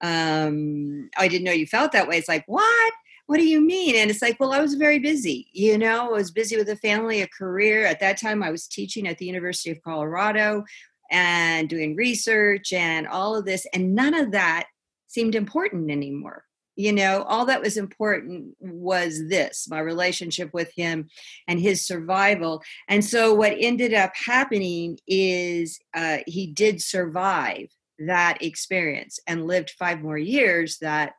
um, 0.00 1.10
I 1.18 1.28
didn't 1.28 1.44
know 1.44 1.52
you 1.52 1.66
felt 1.66 1.92
that 1.92 2.08
way, 2.08 2.16
it's 2.16 2.28
like, 2.28 2.44
what? 2.46 2.92
What 3.26 3.36
do 3.36 3.46
you 3.46 3.60
mean? 3.60 3.94
And 3.96 4.10
it's 4.10 4.22
like, 4.22 4.40
well, 4.40 4.54
I 4.54 4.60
was 4.60 4.74
very 4.74 4.98
busy. 4.98 5.48
You 5.52 5.76
know, 5.76 6.08
I 6.08 6.16
was 6.16 6.30
busy 6.30 6.56
with 6.56 6.70
a 6.70 6.76
family, 6.76 7.20
a 7.20 7.28
career. 7.28 7.84
At 7.84 8.00
that 8.00 8.18
time, 8.18 8.42
I 8.42 8.50
was 8.50 8.66
teaching 8.66 9.06
at 9.06 9.18
the 9.18 9.26
University 9.26 9.70
of 9.70 9.82
Colorado 9.82 10.64
and 11.10 11.68
doing 11.68 11.94
research 11.94 12.72
and 12.72 13.06
all 13.06 13.36
of 13.36 13.44
this. 13.44 13.66
And 13.74 13.94
none 13.94 14.14
of 14.14 14.32
that 14.32 14.66
seemed 15.08 15.34
important 15.34 15.90
anymore 15.90 16.44
you 16.76 16.92
know 16.92 17.22
all 17.22 17.46
that 17.46 17.62
was 17.62 17.76
important 17.76 18.56
was 18.60 19.28
this 19.28 19.68
my 19.68 19.78
relationship 19.78 20.52
with 20.52 20.72
him 20.74 21.08
and 21.48 21.60
his 21.60 21.86
survival. 21.86 22.62
And 22.88 23.04
so 23.04 23.34
what 23.34 23.54
ended 23.58 23.94
up 23.94 24.12
happening 24.14 24.98
is 25.06 25.78
uh, 25.94 26.18
he 26.26 26.46
did 26.46 26.82
survive 26.82 27.68
that 27.98 28.42
experience 28.42 29.18
and 29.26 29.46
lived 29.46 29.70
five 29.70 30.00
more 30.00 30.18
years 30.18 30.78
that 30.78 31.12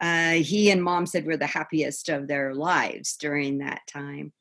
uh, 0.00 0.32
he 0.32 0.70
and 0.70 0.82
mom 0.82 1.06
said 1.06 1.24
were 1.24 1.36
the 1.36 1.46
happiest 1.46 2.08
of 2.08 2.26
their 2.26 2.54
lives 2.54 3.16
during 3.16 3.58
that 3.58 3.82
time. 3.86 4.32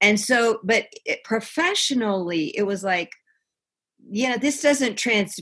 And 0.00 0.18
so 0.18 0.60
but 0.62 0.86
it, 1.04 1.24
professionally 1.24 2.56
it 2.56 2.64
was 2.64 2.82
like 2.82 3.10
you 4.08 4.28
know 4.28 4.36
this 4.36 4.62
doesn't 4.62 4.96
trans 4.96 5.38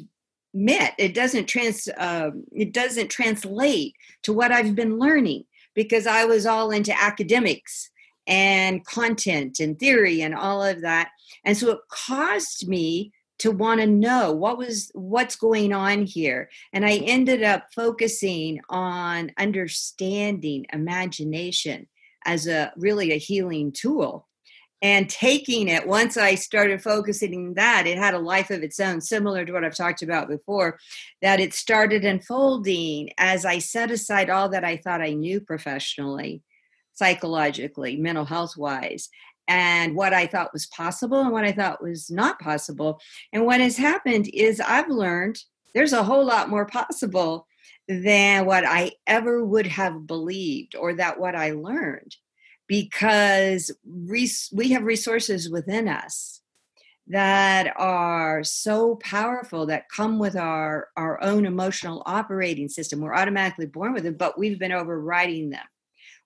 met. 0.65 0.95
It 0.99 1.15
doesn't 1.15 1.47
trans 1.47 1.89
uh, 1.89 2.31
it 2.53 2.73
doesn't 2.73 3.09
translate 3.09 3.95
to 4.23 4.33
what 4.33 4.53
i've 4.53 4.75
been 4.75 4.99
learning 4.99 5.45
because 5.75 6.07
i 6.07 6.25
was 6.25 6.47
all 6.47 6.71
into 6.71 6.93
academics 7.01 7.91
and 8.29 8.85
content 8.85 9.59
and 9.59 9.79
theory 9.79 10.21
and 10.21 10.35
all 10.35 10.63
of 10.63 10.83
that. 10.83 11.09
And 11.45 11.57
so 11.57 11.71
it 11.71 11.81
caused 11.89 12.69
me 12.69 13.13
to 13.39 13.51
want 13.51 13.81
to 13.81 13.87
know 13.87 14.33
what 14.33 14.59
was 14.59 14.91
what's 14.95 15.37
going 15.37 15.73
on 15.73 16.05
here. 16.05 16.51
And 16.73 16.85
i 16.85 16.97
ended 16.97 17.43
up 17.43 17.67
focusing 17.75 18.61
on 18.69 19.33
understanding 19.39 20.67
imagination 20.73 21.89
as 22.27 22.47
a 22.47 22.73
really 22.77 23.13
a 23.13 23.19
healing 23.19 23.73
tool 23.73 24.29
and 24.83 25.09
taking 25.09 25.69
it 25.69 25.87
once 25.87 26.17
i 26.17 26.35
started 26.35 26.83
focusing 26.83 27.55
that 27.55 27.87
it 27.87 27.99
had 27.99 28.15
a 28.15 28.19
life 28.19 28.51
of 28.51 28.63
its 28.63 28.79
own 28.79 29.01
similar 29.01 29.45
to 29.45 29.53
what 29.53 29.65
i've 29.65 29.77
talked 29.77 30.03
about 30.03 30.29
before 30.29 30.79
that 31.23 31.41
it 31.41 31.53
started 31.53 32.05
unfolding 32.05 33.11
as 33.19 33.45
i 33.45 33.59
set 33.59 33.91
aside 33.91 34.31
all 34.31 34.49
that 34.49 34.65
i 34.65 34.77
thought 34.77 35.01
i 35.01 35.13
knew 35.13 35.41
professionally 35.41 36.43
psychologically 36.93 37.97
mental 37.97 38.25
health 38.25 38.57
wise 38.57 39.09
and 39.49 39.97
what 39.97 40.13
i 40.13 40.27
thought 40.27 40.53
was 40.53 40.67
possible 40.67 41.21
and 41.21 41.33
what 41.33 41.45
i 41.45 41.53
thought 41.53 41.83
was 41.83 42.11
not 42.11 42.39
possible. 42.39 43.01
And 43.33 43.45
what 43.45 43.61
has 43.61 43.77
happened 43.77 44.29
is 44.33 44.61
i've 44.61 44.89
learned 44.89 45.39
there's 45.75 45.93
a 45.93 46.05
whole 46.05 46.25
lot 46.25 46.51
more 46.51 46.67
possible 46.67 47.47
than 47.89 48.45
what 48.45 48.65
i 48.65 48.93
ever 49.07 49.45
would 49.45 49.67
have 49.67 50.07
believed 50.07 50.77
or 50.77 50.95
that 50.95 51.19
what 51.19 51.35
i 51.35 51.51
learned 51.53 52.15
because 52.69 53.71
res- 53.85 54.51
we 54.53 54.71
have 54.71 54.85
resources 54.85 55.51
within 55.51 55.89
us 55.89 56.41
that 57.09 57.73
are 57.77 58.45
so 58.45 58.97
powerful 58.97 59.67
that 59.67 59.89
come 59.89 60.19
with 60.19 60.37
our 60.37 60.89
our 60.97 61.21
own 61.23 61.47
emotional 61.47 62.03
operating 62.05 62.69
system. 62.69 63.01
We're 63.01 63.15
automatically 63.15 63.67
born 63.67 63.95
with 63.95 64.05
them 64.05 64.15
but 64.15 64.39
we've 64.39 64.59
been 64.59 64.73
overriding 64.73 65.51
them 65.51 65.67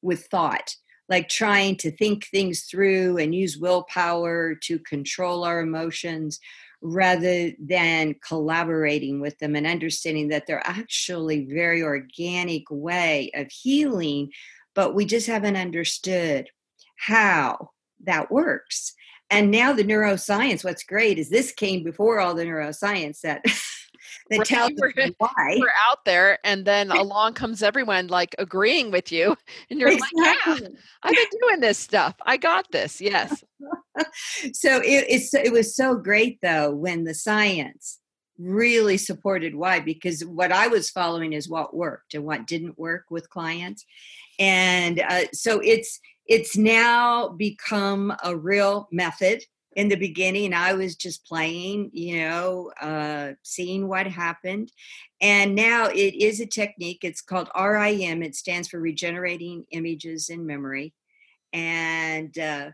with 0.02 0.26
thought 0.26 0.74
like 1.08 1.28
trying 1.28 1.76
to 1.76 1.90
think 1.90 2.26
things 2.26 2.62
through 2.62 3.18
and 3.18 3.34
use 3.34 3.58
willpower 3.58 4.54
to 4.54 4.78
control 4.78 5.44
our 5.44 5.60
emotions 5.60 6.40
rather 6.80 7.52
than 7.60 8.14
collaborating 8.26 9.20
with 9.20 9.38
them 9.38 9.54
and 9.54 9.66
understanding 9.66 10.28
that 10.28 10.46
they're 10.46 10.66
actually 10.66 11.44
very 11.44 11.82
organic 11.82 12.64
way 12.70 13.30
of 13.34 13.46
healing 13.50 14.30
but 14.74 14.94
we 14.94 15.04
just 15.04 15.26
haven't 15.26 15.56
understood 15.56 16.48
how 16.96 17.70
that 18.04 18.30
works. 18.30 18.94
And 19.30 19.50
now 19.50 19.72
the 19.72 19.84
neuroscience 19.84 20.64
what's 20.64 20.84
great 20.84 21.18
is 21.18 21.30
this 21.30 21.52
came 21.52 21.82
before 21.82 22.20
all 22.20 22.34
the 22.34 22.44
neuroscience 22.44 23.20
that 23.20 23.42
that 24.30 24.38
right. 24.38 24.46
tells 24.46 24.72
we're, 24.76 24.92
why. 25.18 25.56
we're 25.58 25.68
out 25.90 26.04
there 26.04 26.38
and 26.44 26.64
then 26.64 26.90
along 26.90 27.34
comes 27.34 27.62
everyone 27.62 28.08
like 28.08 28.34
agreeing 28.38 28.90
with 28.90 29.10
you 29.10 29.36
and 29.70 29.80
you're 29.80 29.90
exactly. 29.90 30.22
like 30.22 30.60
yeah 30.60 30.68
i've 31.02 31.14
been 31.14 31.40
doing 31.40 31.60
this 31.60 31.78
stuff. 31.78 32.14
I 32.24 32.36
got 32.36 32.70
this. 32.72 33.00
Yes. 33.00 33.42
So 34.52 34.78
it, 34.78 35.06
it's 35.08 35.32
it 35.34 35.52
was 35.52 35.76
so 35.76 35.96
great 35.96 36.38
though 36.42 36.70
when 36.70 37.04
the 37.04 37.14
science 37.14 38.00
really 38.38 38.96
supported 38.96 39.54
why 39.54 39.78
because 39.78 40.24
what 40.24 40.50
i 40.50 40.66
was 40.66 40.90
following 40.90 41.32
is 41.32 41.48
what 41.48 41.76
worked 41.76 42.14
and 42.14 42.24
what 42.24 42.46
didn't 42.46 42.78
work 42.78 43.04
with 43.10 43.28
clients 43.28 43.84
and 44.38 45.00
uh, 45.00 45.24
so 45.32 45.60
it's 45.60 46.00
it's 46.26 46.56
now 46.56 47.28
become 47.30 48.14
a 48.24 48.36
real 48.36 48.88
method. 48.92 49.42
In 49.74 49.88
the 49.88 49.96
beginning 49.96 50.52
i 50.52 50.74
was 50.74 50.96
just 50.96 51.26
playing 51.26 51.88
you 51.94 52.18
know 52.18 52.70
uh, 52.80 53.32
seeing 53.42 53.88
what 53.88 54.06
happened. 54.06 54.70
And 55.22 55.54
now 55.54 55.86
it 55.86 56.14
is 56.14 56.40
a 56.40 56.46
technique. 56.46 57.04
It's 57.04 57.22
called 57.22 57.48
rim 57.56 58.22
it 58.22 58.34
stands 58.34 58.68
for 58.68 58.80
regenerating 58.80 59.64
images 59.70 60.28
in 60.28 60.44
memory. 60.44 60.92
And 61.54 62.36
uh, 62.36 62.70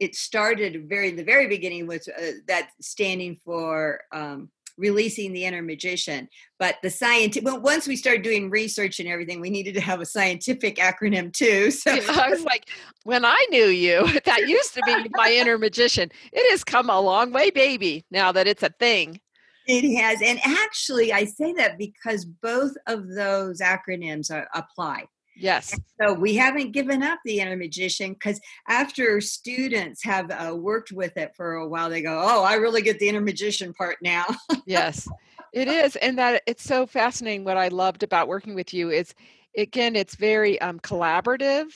it 0.00 0.16
started 0.16 0.88
very 0.88 1.12
the 1.12 1.22
very 1.22 1.46
beginning 1.46 1.86
with 1.86 2.08
uh, 2.08 2.38
that 2.48 2.70
standing 2.80 3.36
for 3.44 4.00
um, 4.10 4.50
releasing 4.76 5.32
the 5.32 5.44
inner 5.44 5.62
magician. 5.62 6.28
But 6.58 6.76
the 6.82 6.90
scientific, 6.90 7.44
well, 7.44 7.60
once 7.60 7.86
we 7.86 7.96
started 7.96 8.22
doing 8.22 8.50
research 8.50 9.00
and 9.00 9.08
everything, 9.08 9.40
we 9.40 9.50
needed 9.50 9.74
to 9.74 9.80
have 9.80 10.00
a 10.00 10.06
scientific 10.06 10.76
acronym 10.76 11.32
too. 11.32 11.70
So 11.82 11.92
yeah, 11.92 12.02
I 12.08 12.28
was 12.28 12.44
like, 12.44 12.68
when 13.02 13.24
I 13.24 13.46
knew 13.50 13.66
you, 13.66 14.06
that 14.24 14.48
used 14.48 14.74
to 14.74 14.82
be 14.86 15.06
my 15.12 15.32
inner 15.32 15.58
magician. 15.58 16.10
It 16.32 16.50
has 16.50 16.62
come 16.62 16.88
a 16.90 17.00
long 17.00 17.32
way, 17.32 17.50
baby, 17.50 18.04
now 18.10 18.30
that 18.32 18.46
it's 18.46 18.62
a 18.62 18.70
thing. 18.78 19.20
It 19.66 19.96
has. 20.00 20.20
And 20.22 20.40
actually, 20.44 21.12
I 21.12 21.24
say 21.24 21.52
that 21.54 21.78
because 21.78 22.24
both 22.24 22.72
of 22.86 23.08
those 23.08 23.60
acronyms 23.60 24.30
are, 24.30 24.48
apply. 24.54 25.06
Yes. 25.36 25.78
So 26.00 26.12
we 26.12 26.34
haven't 26.34 26.72
given 26.72 27.02
up 27.02 27.18
the 27.24 27.40
inner 27.40 27.56
magician 27.56 28.12
because 28.12 28.40
after 28.68 29.20
students 29.20 30.04
have 30.04 30.30
uh, 30.30 30.54
worked 30.54 30.92
with 30.92 31.16
it 31.16 31.32
for 31.36 31.54
a 31.54 31.68
while, 31.68 31.90
they 31.90 32.02
go, 32.02 32.20
"Oh, 32.22 32.42
I 32.42 32.54
really 32.54 32.82
get 32.82 32.98
the 32.98 33.08
inner 33.08 33.20
magician 33.20 33.72
part 33.72 33.96
now." 34.02 34.26
yes, 34.66 35.08
it 35.52 35.68
is, 35.68 35.96
and 35.96 36.18
that 36.18 36.42
it's 36.46 36.64
so 36.64 36.86
fascinating. 36.86 37.44
What 37.44 37.56
I 37.56 37.68
loved 37.68 38.02
about 38.02 38.28
working 38.28 38.54
with 38.54 38.74
you 38.74 38.90
is, 38.90 39.14
again, 39.56 39.96
it's 39.96 40.16
very 40.16 40.60
um, 40.60 40.80
collaborative. 40.80 41.66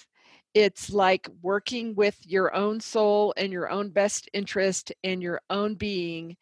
It's 0.55 0.91
like 0.91 1.29
working 1.43 1.95
with 1.95 2.17
your 2.23 2.55
own 2.55 2.81
soul 2.81 3.35
and 3.37 3.53
your 3.53 3.71
own 3.71 3.91
best 3.91 4.29
interest 4.33 4.93
and 5.05 5.23
your 5.23 5.41
own 5.51 5.75
being 5.75 6.37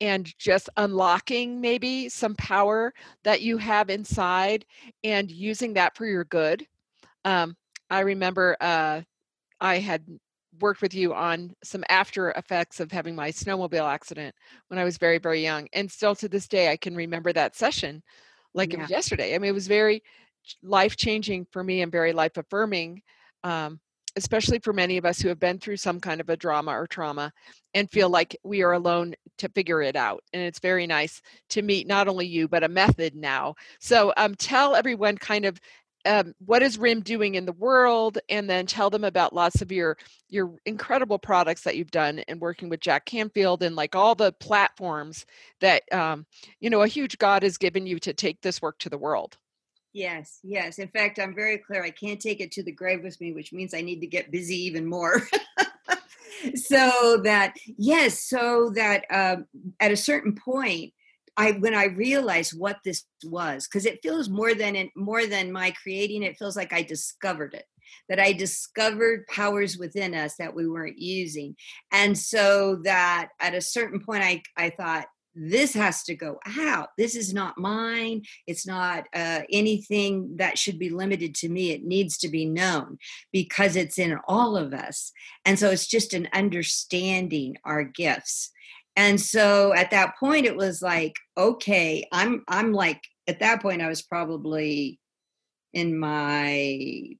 and 0.00 0.32
just 0.38 0.68
unlocking 0.76 1.60
maybe 1.60 2.08
some 2.08 2.34
power 2.36 2.92
that 3.24 3.42
you 3.42 3.58
have 3.58 3.90
inside 3.90 4.64
and 5.04 5.30
using 5.30 5.74
that 5.74 5.96
for 5.96 6.06
your 6.06 6.24
good. 6.24 6.66
Um, 7.24 7.56
I 7.90 8.00
remember 8.00 8.56
uh, 8.60 9.02
I 9.60 9.78
had 9.78 10.04
worked 10.60 10.82
with 10.82 10.94
you 10.94 11.14
on 11.14 11.54
some 11.62 11.84
after 11.88 12.30
effects 12.32 12.80
of 12.80 12.90
having 12.90 13.14
my 13.14 13.30
snowmobile 13.30 13.88
accident 13.88 14.34
when 14.68 14.78
I 14.78 14.84
was 14.84 14.98
very, 14.98 15.18
very 15.18 15.42
young. 15.42 15.68
And 15.72 15.90
still 15.90 16.14
to 16.16 16.28
this 16.28 16.48
day, 16.48 16.70
I 16.70 16.76
can 16.76 16.94
remember 16.94 17.32
that 17.32 17.56
session 17.56 18.02
like 18.54 18.72
yeah. 18.72 18.78
it 18.78 18.82
was 18.82 18.90
yesterday. 18.90 19.34
I 19.34 19.38
mean, 19.38 19.50
it 19.50 19.54
was 19.54 19.68
very 19.68 20.02
life 20.62 20.96
changing 20.96 21.46
for 21.50 21.62
me 21.62 21.82
and 21.82 21.92
very 21.92 22.12
life 22.12 22.36
affirming. 22.36 23.02
Um, 23.44 23.80
especially 24.16 24.58
for 24.58 24.72
many 24.72 24.96
of 24.96 25.04
us 25.04 25.20
who 25.20 25.28
have 25.28 25.38
been 25.38 25.58
through 25.58 25.76
some 25.76 26.00
kind 26.00 26.20
of 26.20 26.28
a 26.28 26.36
drama 26.36 26.72
or 26.72 26.86
trauma 26.86 27.32
and 27.74 27.90
feel 27.90 28.08
like 28.08 28.36
we 28.44 28.62
are 28.62 28.72
alone 28.72 29.14
to 29.38 29.48
figure 29.50 29.82
it 29.82 29.96
out. 29.96 30.22
And 30.32 30.42
it's 30.42 30.58
very 30.58 30.86
nice 30.86 31.20
to 31.50 31.62
meet 31.62 31.86
not 31.86 32.08
only 32.08 32.26
you, 32.26 32.48
but 32.48 32.64
a 32.64 32.68
method 32.68 33.14
now. 33.14 33.54
So 33.80 34.12
um, 34.16 34.34
tell 34.34 34.74
everyone 34.74 35.16
kind 35.18 35.44
of 35.44 35.60
um, 36.06 36.34
what 36.44 36.62
is 36.62 36.78
RIM 36.78 37.00
doing 37.02 37.34
in 37.34 37.44
the 37.44 37.52
world, 37.52 38.18
and 38.28 38.48
then 38.48 38.66
tell 38.66 38.88
them 38.88 39.04
about 39.04 39.34
lots 39.34 39.60
of 39.60 39.72
your 39.72 39.98
your 40.28 40.54
incredible 40.64 41.18
products 41.18 41.62
that 41.62 41.76
you've 41.76 41.90
done 41.90 42.20
and 42.28 42.40
working 42.40 42.68
with 42.68 42.80
Jack 42.80 43.04
Canfield 43.04 43.62
and 43.62 43.76
like 43.76 43.94
all 43.94 44.14
the 44.14 44.32
platforms 44.32 45.26
that 45.60 45.82
um, 45.92 46.24
you 46.60 46.70
know 46.70 46.82
a 46.82 46.88
huge 46.88 47.18
God 47.18 47.42
has 47.42 47.58
given 47.58 47.86
you 47.86 47.98
to 48.00 48.14
take 48.14 48.40
this 48.40 48.62
work 48.62 48.78
to 48.78 48.88
the 48.88 48.98
world. 48.98 49.36
Yes, 49.92 50.38
yes. 50.42 50.78
In 50.78 50.88
fact, 50.88 51.18
I'm 51.18 51.34
very 51.34 51.58
clear. 51.58 51.82
I 51.82 51.90
can't 51.90 52.20
take 52.20 52.40
it 52.40 52.52
to 52.52 52.62
the 52.62 52.72
grave 52.72 53.02
with 53.02 53.20
me, 53.20 53.32
which 53.32 53.52
means 53.52 53.72
I 53.74 53.80
need 53.80 54.00
to 54.00 54.06
get 54.06 54.30
busy 54.30 54.56
even 54.66 54.86
more. 54.86 55.22
so 56.54 57.20
that, 57.24 57.54
yes, 57.78 58.24
so 58.28 58.70
that 58.74 59.04
um, 59.10 59.46
at 59.80 59.92
a 59.92 59.96
certain 59.96 60.34
point, 60.34 60.92
I 61.36 61.52
when 61.52 61.74
I 61.74 61.84
realized 61.86 62.58
what 62.58 62.78
this 62.84 63.04
was, 63.24 63.66
because 63.66 63.86
it 63.86 64.00
feels 64.02 64.28
more 64.28 64.54
than 64.54 64.74
it, 64.76 64.90
more 64.96 65.26
than 65.26 65.52
my 65.52 65.70
creating. 65.82 66.22
It 66.24 66.36
feels 66.36 66.56
like 66.56 66.72
I 66.72 66.82
discovered 66.82 67.54
it. 67.54 67.64
That 68.08 68.20
I 68.20 68.32
discovered 68.32 69.26
powers 69.28 69.78
within 69.78 70.14
us 70.14 70.34
that 70.38 70.54
we 70.54 70.68
weren't 70.68 70.98
using, 70.98 71.54
and 71.92 72.18
so 72.18 72.80
that 72.84 73.28
at 73.40 73.54
a 73.54 73.60
certain 73.60 74.00
point, 74.00 74.24
I 74.24 74.42
I 74.56 74.70
thought, 74.70 75.06
this 75.34 75.74
has 75.74 76.02
to 76.04 76.14
go 76.14 76.38
out. 76.58 76.88
This 76.98 77.14
is 77.14 77.32
not 77.32 77.58
mine. 77.58 78.22
It's 78.46 78.66
not 78.66 79.06
uh, 79.14 79.42
anything 79.50 80.36
that 80.36 80.58
should 80.58 80.78
be 80.78 80.90
limited 80.90 81.34
to 81.36 81.48
me. 81.48 81.70
It 81.70 81.84
needs 81.84 82.18
to 82.18 82.28
be 82.28 82.44
known 82.44 82.98
because 83.32 83.76
it's 83.76 83.98
in 83.98 84.18
all 84.26 84.56
of 84.56 84.74
us. 84.74 85.12
And 85.44 85.58
so 85.58 85.70
it's 85.70 85.86
just 85.86 86.14
an 86.14 86.28
understanding 86.32 87.56
our 87.64 87.84
gifts. 87.84 88.50
And 88.96 89.20
so 89.20 89.72
at 89.74 89.92
that 89.92 90.16
point, 90.18 90.46
it 90.46 90.56
was 90.56 90.82
like, 90.82 91.14
okay, 91.36 92.04
I'm, 92.10 92.42
I'm 92.48 92.72
like, 92.72 93.00
at 93.28 93.40
that 93.40 93.62
point, 93.62 93.80
I 93.80 93.88
was 93.88 94.02
probably 94.02 94.98
in 95.72 95.96
my 95.96 97.16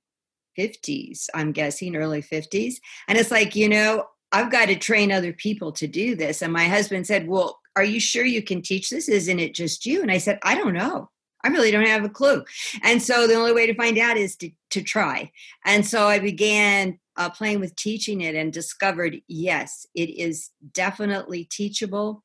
50s, 0.58 1.26
I'm 1.34 1.52
guessing, 1.52 1.94
early 1.94 2.22
50s. 2.22 2.74
And 3.06 3.16
it's 3.16 3.30
like, 3.30 3.54
you 3.54 3.68
know, 3.68 4.06
I've 4.32 4.50
got 4.50 4.66
to 4.66 4.76
train 4.76 5.10
other 5.10 5.32
people 5.32 5.72
to 5.72 5.86
do 5.86 6.14
this. 6.14 6.42
And 6.42 6.52
my 6.52 6.64
husband 6.64 7.06
said, 7.06 7.28
Well, 7.28 7.60
are 7.76 7.84
you 7.84 8.00
sure 8.00 8.24
you 8.24 8.42
can 8.42 8.62
teach 8.62 8.90
this? 8.90 9.08
Isn't 9.08 9.38
it 9.38 9.54
just 9.54 9.86
you? 9.86 10.02
And 10.02 10.10
I 10.10 10.18
said, 10.18 10.38
I 10.42 10.54
don't 10.54 10.74
know. 10.74 11.10
I 11.44 11.48
really 11.48 11.70
don't 11.70 11.86
have 11.86 12.04
a 12.04 12.08
clue. 12.08 12.44
And 12.82 13.00
so 13.00 13.26
the 13.26 13.34
only 13.34 13.52
way 13.52 13.66
to 13.66 13.74
find 13.74 13.96
out 13.98 14.16
is 14.16 14.34
to, 14.36 14.50
to 14.70 14.82
try. 14.82 15.30
And 15.64 15.86
so 15.86 16.06
I 16.06 16.18
began 16.18 16.98
uh, 17.16 17.30
playing 17.30 17.60
with 17.60 17.76
teaching 17.76 18.20
it 18.20 18.34
and 18.34 18.52
discovered 18.52 19.20
yes, 19.28 19.86
it 19.94 20.10
is 20.10 20.50
definitely 20.72 21.44
teachable. 21.44 22.24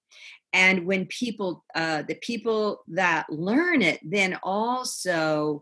And 0.51 0.85
when 0.85 1.05
people, 1.07 1.63
uh, 1.75 2.03
the 2.03 2.15
people 2.15 2.83
that 2.89 3.25
learn 3.29 3.81
it, 3.81 3.99
then 4.03 4.37
also 4.43 5.61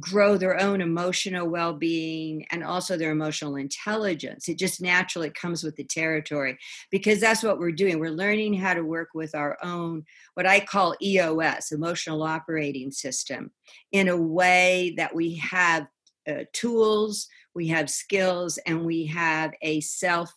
grow 0.00 0.36
their 0.36 0.58
own 0.58 0.80
emotional 0.80 1.48
well-being 1.48 2.46
and 2.50 2.64
also 2.64 2.96
their 2.96 3.12
emotional 3.12 3.56
intelligence. 3.56 4.48
It 4.48 4.58
just 4.58 4.80
naturally 4.80 5.30
comes 5.30 5.62
with 5.62 5.76
the 5.76 5.84
territory 5.84 6.58
because 6.90 7.20
that's 7.20 7.42
what 7.42 7.58
we're 7.58 7.72
doing. 7.72 7.98
We're 7.98 8.10
learning 8.10 8.54
how 8.54 8.74
to 8.74 8.82
work 8.82 9.10
with 9.14 9.34
our 9.34 9.58
own 9.62 10.04
what 10.34 10.46
i 10.46 10.60
call 10.60 10.94
eos 11.02 11.72
emotional 11.72 12.22
operating 12.22 12.90
system 12.90 13.50
in 13.92 14.08
a 14.08 14.16
way 14.16 14.94
that 14.96 15.14
we 15.14 15.36
have 15.36 15.86
uh, 16.28 16.44
tools 16.52 17.28
we 17.54 17.68
have 17.68 17.90
skills 17.90 18.58
and 18.66 18.84
we 18.84 19.06
have 19.06 19.52
a 19.62 19.80
self 19.80 20.32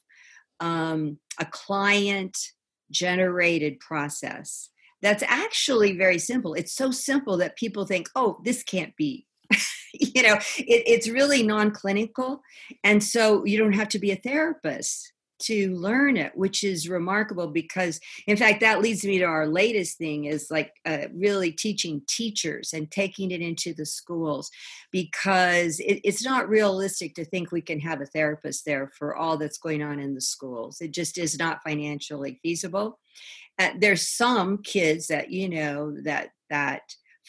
um, 0.60 1.20
a 1.40 1.46
client 1.46 2.38
generated 2.92 3.80
process. 3.80 4.70
That's 5.02 5.24
actually 5.24 5.98
very 5.98 6.18
simple. 6.18 6.54
It's 6.54 6.74
so 6.74 6.92
simple 6.92 7.38
that 7.38 7.58
people 7.58 7.86
think 7.86 8.08
oh 8.16 8.40
this 8.44 8.64
can't 8.64 8.96
be 8.96 9.26
you 9.94 10.24
know 10.24 10.36
it, 10.58 10.84
it's 10.86 11.08
really 11.08 11.44
non-clinical 11.44 12.42
and 12.84 13.04
so 13.04 13.46
you 13.46 13.58
don't 13.58 13.74
have 13.74 13.90
to 13.90 14.00
be 14.00 14.12
a 14.12 14.16
therapist 14.16 15.12
to 15.38 15.76
learn 15.76 16.16
it 16.16 16.32
which 16.36 16.64
is 16.64 16.88
remarkable 16.88 17.48
because 17.48 18.00
in 18.26 18.38
fact 18.38 18.62
that 18.62 18.82
leads 18.82 19.04
me 19.04 19.18
to 19.18 19.26
our 19.26 19.48
latest 19.48 19.98
thing 19.98 20.26
is 20.26 20.48
like 20.50 20.72
uh, 20.86 21.08
really 21.14 21.52
teaching 21.52 22.02
teachers 22.08 22.72
and 22.72 22.90
taking 22.90 23.32
it 23.32 23.42
into 23.42 23.74
the 23.74 23.86
schools 23.86 24.50
because 24.92 25.82
it, 25.82 26.00
it's 26.06 26.24
not 26.24 26.48
realistic 26.48 27.14
to 27.16 27.26
think 27.26 27.52
we 27.52 27.62
can 27.62 27.82
have 27.82 28.00
a 28.00 28.06
therapist 28.06 28.64
there 28.66 28.90
for 28.98 29.14
all 29.14 29.36
that's 29.38 29.58
going 29.58 29.84
on 29.84 30.00
in 30.00 30.16
the 30.16 30.22
schools. 30.22 30.80
It 30.80 30.92
just 30.92 31.18
is 31.18 31.38
not 31.38 31.60
financially 31.64 32.40
feasible. 32.42 32.98
Uh, 33.60 33.72
there's 33.78 34.08
some 34.08 34.60
kids 34.64 35.08
that 35.08 35.32
you 35.32 35.50
know 35.50 35.94
that 36.04 36.30
that 36.50 36.82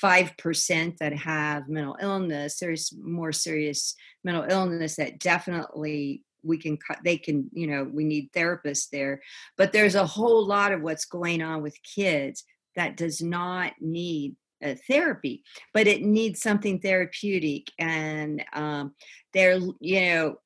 5% 0.03 0.99
that 0.99 1.15
have 1.15 1.69
mental 1.69 1.97
illness 2.01 2.59
there's 2.59 2.93
more 3.03 3.33
serious 3.33 3.95
mental 4.25 4.45
illness 4.49 4.97
that 4.97 5.19
definitely 5.19 6.23
we 6.47 6.59
can 6.59 6.77
cut 6.77 6.99
they 7.05 7.19
can 7.19 7.51
you 7.53 7.67
know 7.67 7.85
we 7.85 8.05
need 8.05 8.33
therapists 8.33 8.89
there. 8.91 9.21
But 9.57 9.73
there's 9.73 9.95
a 9.95 10.07
whole 10.07 10.47
lot 10.47 10.73
of 10.73 10.83
what's 10.83 11.05
going 11.05 11.43
on 11.43 11.63
with 11.63 11.77
kids 11.83 12.45
that 12.77 12.97
does 12.97 13.21
not 13.21 13.73
need 13.81 14.37
a 14.63 14.75
therapy 14.75 15.43
but 15.75 15.87
it 15.87 16.03
needs 16.03 16.41
something 16.41 16.81
therapeutic. 16.81 17.71
And 17.79 18.45
um, 18.53 18.95
they're 19.33 19.59
you 19.81 20.01
know 20.01 20.37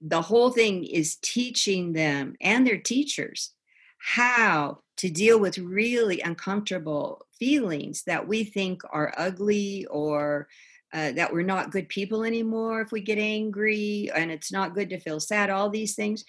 the 0.00 0.22
whole 0.22 0.50
thing 0.50 0.84
is 0.84 1.16
teaching 1.16 1.92
them 1.92 2.34
and 2.40 2.66
their 2.66 2.78
teachers 2.78 3.52
how 3.98 4.78
to 4.98 5.10
deal 5.10 5.38
with 5.38 5.58
really 5.58 6.20
uncomfortable 6.20 7.26
feelings 7.38 8.02
that 8.06 8.26
we 8.26 8.44
think 8.44 8.82
are 8.90 9.14
ugly 9.16 9.86
or 9.86 10.48
uh, 10.92 11.12
that 11.12 11.32
we're 11.32 11.42
not 11.42 11.70
good 11.70 11.88
people 11.88 12.24
anymore 12.24 12.80
if 12.80 12.90
we 12.90 13.00
get 13.00 13.18
angry 13.18 14.10
and 14.14 14.30
it's 14.30 14.50
not 14.50 14.74
good 14.74 14.88
to 14.88 14.98
feel 14.98 15.20
sad 15.20 15.50
all 15.50 15.68
these 15.68 15.94
things. 15.94 16.24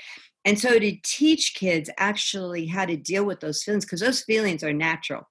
And 0.45 0.59
so 0.59 0.77
to 0.77 0.95
teach 1.03 1.55
kids 1.55 1.89
actually 1.97 2.67
how 2.67 2.85
to 2.85 2.97
deal 2.97 3.23
with 3.23 3.39
those 3.39 3.63
feelings 3.63 3.85
because 3.85 4.01
those 4.01 4.21
feelings 4.21 4.63
are 4.63 4.73
natural. 4.73 5.29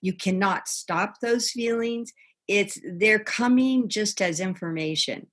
You 0.00 0.14
cannot 0.14 0.68
stop 0.68 1.20
those 1.20 1.50
feelings. 1.50 2.12
It's 2.48 2.78
they're 2.84 3.18
coming 3.18 3.88
just 3.88 4.20
as 4.20 4.40
information 4.40 5.28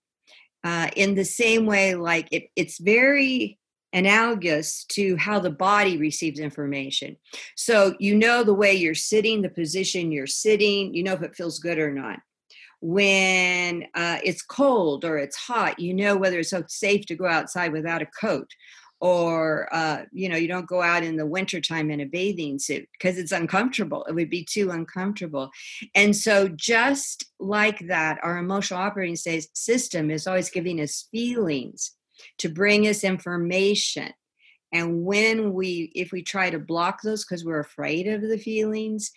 uh, 0.64 0.90
in 0.96 1.16
the 1.16 1.26
same 1.26 1.66
way 1.66 1.96
like 1.96 2.28
it, 2.32 2.50
it's 2.56 2.80
very 2.80 3.58
analogous 3.94 4.86
to 4.86 5.16
how 5.18 5.40
the 5.40 5.50
body 5.50 5.98
receives 5.98 6.40
information. 6.40 7.18
So 7.56 7.96
you 8.00 8.16
know 8.16 8.44
the 8.44 8.54
way 8.54 8.74
you're 8.74 8.96
sitting, 8.96 9.42
the 9.42 9.50
position 9.50 10.12
you're 10.12 10.28
sitting, 10.28 10.94
you 10.94 11.04
know 11.04 11.14
if 11.14 11.22
it 11.22 11.36
feels 11.36 11.60
good 11.60 11.80
or 11.80 11.92
not. 11.92 12.20
When 12.80 13.86
uh, 13.96 14.20
it's 14.24 14.44
cold 14.44 15.04
or 15.04 15.18
it's 15.18 15.36
hot, 15.36 15.80
you 15.80 15.94
know 15.96 16.16
whether 16.16 16.40
it's 16.40 16.54
safe 16.68 17.06
to 17.08 17.16
go 17.16 17.26
outside 17.26 17.72
without 17.72 18.04
a 18.04 18.08
coat 18.20 18.52
or 19.00 19.68
uh, 19.72 20.04
you 20.12 20.28
know 20.30 20.38
you 20.38 20.48
don't 20.48 20.68
go 20.68 20.82
out 20.82 21.04
in 21.04 21.18
the 21.18 21.26
wintertime 21.26 21.92
in 21.92 22.02
a 22.02 22.06
bathing 22.06 22.58
suit 22.58 22.88
because 22.94 23.18
it's 23.18 23.32
uncomfortable 23.32 24.04
it 24.06 24.14
would 24.14 24.30
be 24.30 24.44
too 24.44 24.72
uncomfortable 24.72 25.50
and 25.94 26.16
so 26.16 26.48
just 26.48 27.26
like 27.40 27.88
that 27.88 28.18
our 28.24 28.38
emotional 28.38 28.80
operating 28.80 29.16
system 29.16 30.10
is 30.10 30.26
always 30.26 30.50
giving 30.50 30.82
us 30.82 31.08
feelings 31.12 31.97
to 32.40 32.50
bring 32.50 32.88
us 32.88 33.04
information. 33.04 34.12
And 34.74 35.06
when 35.06 35.54
we, 35.54 35.92
if 35.96 36.12
we 36.12 36.22
try 36.22 36.50
to 36.50 36.60
block 36.60 37.02
those 37.02 37.24
because 37.24 37.46
we're 37.46 37.60
afraid 37.60 38.08
of 38.08 38.22
the 38.22 38.38
feelings, 38.38 39.12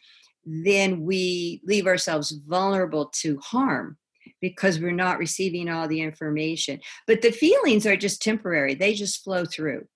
then 0.44 1.02
we 1.02 1.60
leave 1.64 1.86
ourselves 1.86 2.30
vulnerable 2.30 3.06
to 3.20 3.38
harm 3.38 3.98
because 4.40 4.78
we're 4.78 4.92
not 4.92 5.18
receiving 5.18 5.68
all 5.68 5.88
the 5.88 6.00
information. 6.00 6.80
But 7.06 7.22
the 7.22 7.32
feelings 7.32 7.86
are 7.86 7.96
just 7.96 8.22
temporary, 8.22 8.74
they 8.74 8.94
just 8.94 9.22
flow 9.22 9.44
through. 9.44 9.86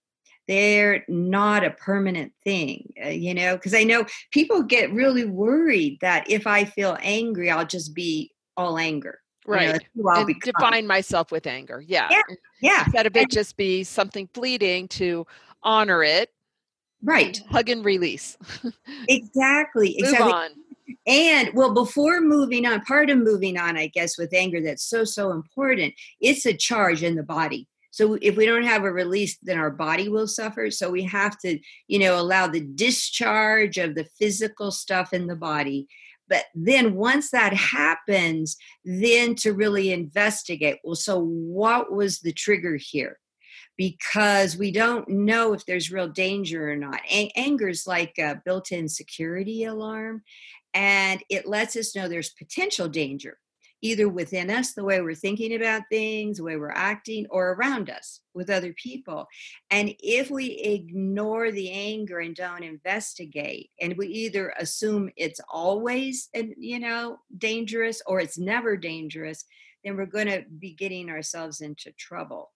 They're 0.46 1.04
not 1.08 1.64
a 1.64 1.70
permanent 1.70 2.32
thing, 2.42 2.92
uh, 3.02 3.08
you 3.08 3.32
know, 3.32 3.56
because 3.56 3.72
I 3.72 3.82
know 3.84 4.04
people 4.30 4.62
get 4.62 4.92
really 4.92 5.24
worried 5.24 5.98
that 6.02 6.30
if 6.30 6.46
I 6.46 6.64
feel 6.64 6.98
angry, 7.00 7.50
I'll 7.50 7.64
just 7.64 7.94
be 7.94 8.30
all 8.54 8.76
anger 8.76 9.20
right 9.46 9.82
you 9.94 10.02
know, 10.02 10.10
and 10.10 10.40
define 10.40 10.86
myself 10.86 11.30
with 11.30 11.46
anger 11.46 11.82
yeah 11.86 12.08
yeah, 12.10 12.22
yeah. 12.60 12.84
instead 12.84 13.06
of 13.06 13.16
it 13.16 13.30
just 13.30 13.56
be 13.56 13.84
something 13.84 14.28
fleeting 14.34 14.88
to 14.88 15.26
honor 15.62 16.02
it 16.02 16.30
right 17.02 17.40
hug 17.50 17.68
and 17.68 17.84
release 17.84 18.36
exactly 19.08 19.96
Move 19.98 20.12
exactly 20.12 20.32
on. 20.32 20.50
and 21.06 21.50
well 21.54 21.74
before 21.74 22.20
moving 22.20 22.66
on 22.66 22.80
part 22.82 23.10
of 23.10 23.18
moving 23.18 23.58
on 23.58 23.76
i 23.76 23.86
guess 23.88 24.18
with 24.18 24.32
anger 24.32 24.60
that's 24.62 24.84
so 24.84 25.04
so 25.04 25.32
important 25.32 25.92
it's 26.20 26.46
a 26.46 26.54
charge 26.54 27.02
in 27.02 27.14
the 27.14 27.22
body 27.22 27.68
so 27.90 28.18
if 28.22 28.36
we 28.36 28.44
don't 28.44 28.64
have 28.64 28.84
a 28.84 28.90
release 28.90 29.36
then 29.42 29.58
our 29.58 29.70
body 29.70 30.08
will 30.08 30.26
suffer 30.26 30.70
so 30.70 30.90
we 30.90 31.02
have 31.02 31.38
to 31.38 31.58
you 31.88 31.98
know 31.98 32.18
allow 32.18 32.46
the 32.46 32.60
discharge 32.60 33.78
of 33.78 33.94
the 33.94 34.06
physical 34.18 34.70
stuff 34.70 35.12
in 35.12 35.26
the 35.26 35.36
body 35.36 35.86
but 36.28 36.44
then 36.54 36.94
once 36.94 37.30
that 37.30 37.52
happens 37.52 38.56
then 38.84 39.34
to 39.34 39.52
really 39.52 39.92
investigate 39.92 40.78
well 40.84 40.94
so 40.94 41.20
what 41.54 41.92
was 41.92 42.20
the 42.20 42.32
trigger 42.32 42.76
here? 42.76 43.18
Because 43.76 44.56
we 44.56 44.70
don't 44.70 45.08
know 45.08 45.52
if 45.52 45.66
there's 45.66 45.90
real 45.90 46.08
danger 46.08 46.70
or 46.70 46.76
not. 46.76 47.00
A- 47.10 47.32
anger 47.34 47.68
is 47.68 47.86
like 47.86 48.14
a 48.18 48.40
built-in 48.44 48.88
security 48.88 49.64
alarm 49.64 50.22
and 50.74 51.22
it 51.28 51.46
lets 51.46 51.76
us 51.76 51.94
know 51.94 52.08
there's 52.08 52.30
potential 52.30 52.88
danger 52.88 53.38
either 53.84 54.08
within 54.08 54.50
us, 54.50 54.72
the 54.72 54.82
way 54.82 55.02
we're 55.02 55.14
thinking 55.14 55.54
about 55.54 55.82
things, 55.90 56.38
the 56.38 56.42
way 56.42 56.56
we're 56.56 56.70
acting, 56.70 57.26
or 57.28 57.52
around 57.52 57.90
us 57.90 58.20
with 58.32 58.48
other 58.48 58.72
people. 58.72 59.26
And 59.70 59.94
if 59.98 60.30
we 60.30 60.46
ignore 60.52 61.52
the 61.52 61.70
anger 61.70 62.20
and 62.20 62.34
don't 62.34 62.64
investigate, 62.64 63.68
and 63.78 63.94
we 63.98 64.06
either 64.06 64.54
assume 64.58 65.10
it's 65.16 65.40
always, 65.50 66.30
uh, 66.34 66.44
you 66.56 66.80
know, 66.80 67.18
dangerous 67.36 68.00
or 68.06 68.20
it's 68.20 68.38
never 68.38 68.74
dangerous, 68.78 69.44
then 69.84 69.98
we're 69.98 70.06
going 70.06 70.28
to 70.28 70.44
be 70.58 70.72
getting 70.72 71.10
ourselves 71.10 71.60
into 71.60 71.92
trouble. 71.92 72.52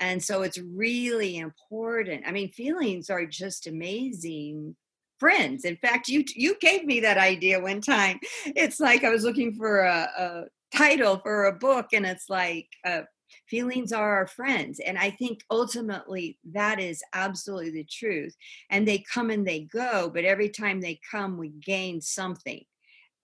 And 0.00 0.22
so 0.22 0.40
it's 0.40 0.58
really 0.58 1.36
important. 1.36 2.24
I 2.26 2.32
mean, 2.32 2.48
feelings 2.48 3.10
are 3.10 3.26
just 3.26 3.66
amazing 3.66 4.76
friends. 5.18 5.66
In 5.66 5.76
fact, 5.76 6.08
you 6.08 6.24
you 6.34 6.56
gave 6.58 6.86
me 6.86 7.00
that 7.00 7.18
idea 7.18 7.60
one 7.60 7.82
time. 7.82 8.18
It's 8.46 8.80
like 8.80 9.04
I 9.04 9.10
was 9.10 9.24
looking 9.24 9.52
for 9.52 9.80
a, 9.80 10.08
a 10.18 10.44
title 10.74 11.18
for 11.18 11.46
a 11.46 11.52
book 11.52 11.88
and 11.92 12.06
it's 12.06 12.28
like 12.28 12.68
uh, 12.84 13.02
feelings 13.48 13.92
are 13.92 14.16
our 14.16 14.26
friends 14.26 14.80
and 14.80 14.98
i 14.98 15.10
think 15.10 15.40
ultimately 15.50 16.38
that 16.52 16.80
is 16.80 17.02
absolutely 17.12 17.70
the 17.70 17.84
truth 17.84 18.34
and 18.70 18.86
they 18.86 19.04
come 19.12 19.30
and 19.30 19.46
they 19.46 19.60
go 19.60 20.10
but 20.12 20.24
every 20.24 20.48
time 20.48 20.80
they 20.80 20.98
come 21.10 21.36
we 21.36 21.48
gain 21.48 22.00
something 22.00 22.64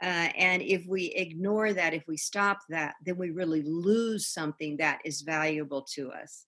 uh, 0.03 0.29
and 0.37 0.61
if 0.63 0.85
we 0.87 1.07
ignore 1.07 1.73
that 1.73 1.95
if 1.95 2.05
we 2.07 2.17
stop 2.17 2.59
that 2.69 2.95
then 3.05 3.17
we 3.17 3.31
really 3.31 3.63
lose 3.63 4.27
something 4.27 4.77
that 4.77 4.99
is 5.07 5.23
valuable 5.23 5.83
to 5.83 6.11
us. 6.11 6.45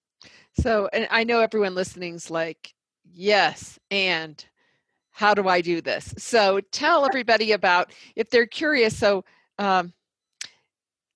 So 0.61 0.89
and 0.93 1.09
i 1.11 1.25
know 1.25 1.41
everyone 1.41 1.75
listening's 1.75 2.31
like 2.31 2.75
yes 3.11 3.79
and 3.91 4.45
how 5.11 5.35
do 5.35 5.49
i 5.49 5.61
do 5.61 5.81
this? 5.81 6.15
So 6.19 6.61
tell 6.71 7.05
everybody 7.05 7.53
about 7.53 7.93
if 8.15 8.31
they're 8.31 8.47
curious 8.47 8.97
so 8.97 9.25
um, 9.59 9.93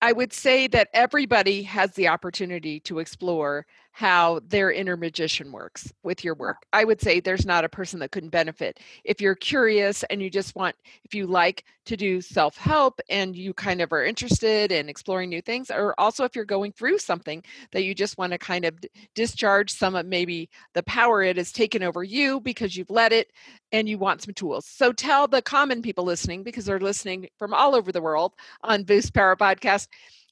I 0.02 0.10
would 0.12 0.32
say 0.32 0.66
that 0.66 0.88
everybody 0.92 1.62
has 1.62 1.92
the 1.92 2.08
opportunity 2.08 2.80
to 2.80 2.98
explore 2.98 3.66
how 3.92 4.40
their 4.48 4.72
inner 4.72 4.96
magician 4.96 5.52
works 5.52 5.92
with 6.02 6.24
your 6.24 6.34
work. 6.34 6.64
I 6.72 6.84
would 6.84 7.00
say 7.00 7.20
there's 7.20 7.44
not 7.44 7.64
a 7.64 7.68
person 7.68 8.00
that 8.00 8.10
couldn't 8.10 8.30
benefit. 8.30 8.80
If 9.04 9.20
you're 9.20 9.34
curious 9.34 10.02
and 10.04 10.22
you 10.22 10.30
just 10.30 10.56
want, 10.56 10.74
if 11.04 11.14
you 11.14 11.26
like 11.26 11.64
to 11.84 11.96
do 11.96 12.22
self 12.22 12.56
help 12.56 13.00
and 13.10 13.36
you 13.36 13.52
kind 13.52 13.82
of 13.82 13.92
are 13.92 14.02
interested 14.02 14.72
in 14.72 14.88
exploring 14.88 15.28
new 15.28 15.42
things, 15.42 15.70
or 15.70 15.94
also 15.98 16.24
if 16.24 16.34
you're 16.34 16.46
going 16.46 16.72
through 16.72 16.98
something 16.98 17.44
that 17.72 17.84
you 17.84 17.94
just 17.94 18.16
want 18.16 18.32
to 18.32 18.38
kind 18.38 18.64
of 18.64 18.78
discharge 19.14 19.70
some 19.70 19.94
of 19.94 20.06
maybe 20.06 20.48
the 20.72 20.82
power 20.84 21.22
it 21.22 21.36
has 21.36 21.52
taken 21.52 21.82
over 21.82 22.02
you 22.02 22.40
because 22.40 22.74
you've 22.74 22.90
let 22.90 23.12
it 23.12 23.30
and 23.72 23.88
you 23.88 23.98
want 23.98 24.22
some 24.22 24.32
tools. 24.32 24.64
So 24.64 24.92
tell 24.92 25.28
the 25.28 25.42
common 25.42 25.82
people 25.82 26.04
listening, 26.04 26.42
because 26.42 26.64
they're 26.64 26.80
listening 26.80 27.28
from 27.38 27.52
all 27.52 27.74
over 27.74 27.92
the 27.92 28.00
world 28.00 28.32
on 28.62 28.84
Boost 28.84 29.12
Power 29.12 29.36
Podcast. 29.36 29.88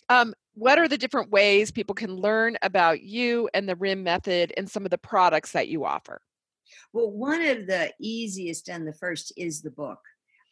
Um, 0.08 0.34
what 0.60 0.78
are 0.78 0.88
the 0.88 0.98
different 0.98 1.30
ways 1.30 1.70
people 1.70 1.94
can 1.94 2.14
learn 2.14 2.58
about 2.60 3.00
you 3.00 3.48
and 3.54 3.66
the 3.66 3.76
RIM 3.76 4.02
method 4.02 4.52
and 4.58 4.70
some 4.70 4.84
of 4.84 4.90
the 4.90 4.98
products 4.98 5.52
that 5.52 5.68
you 5.68 5.86
offer? 5.86 6.20
Well, 6.92 7.10
one 7.10 7.40
of 7.40 7.66
the 7.66 7.90
easiest 7.98 8.68
and 8.68 8.86
the 8.86 8.92
first 8.92 9.32
is 9.38 9.62
the 9.62 9.70
book. 9.70 9.98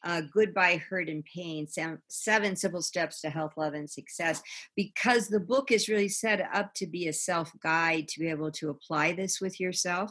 Uh, 0.02 0.22
Goodbye 0.32 0.82
Hurt 0.88 1.10
and 1.10 1.22
Pain 1.24 1.66
Seven 2.08 2.56
Simple 2.56 2.80
Steps 2.80 3.20
to 3.20 3.28
Health, 3.28 3.52
Love, 3.58 3.74
and 3.74 3.90
Success, 3.90 4.40
because 4.74 5.28
the 5.28 5.40
book 5.40 5.70
is 5.70 5.90
really 5.90 6.08
set 6.08 6.40
up 6.54 6.72
to 6.74 6.86
be 6.86 7.08
a 7.08 7.12
self 7.12 7.52
guide 7.62 8.08
to 8.08 8.20
be 8.20 8.28
able 8.28 8.50
to 8.52 8.70
apply 8.70 9.12
this 9.12 9.42
with 9.42 9.60
yourself. 9.60 10.10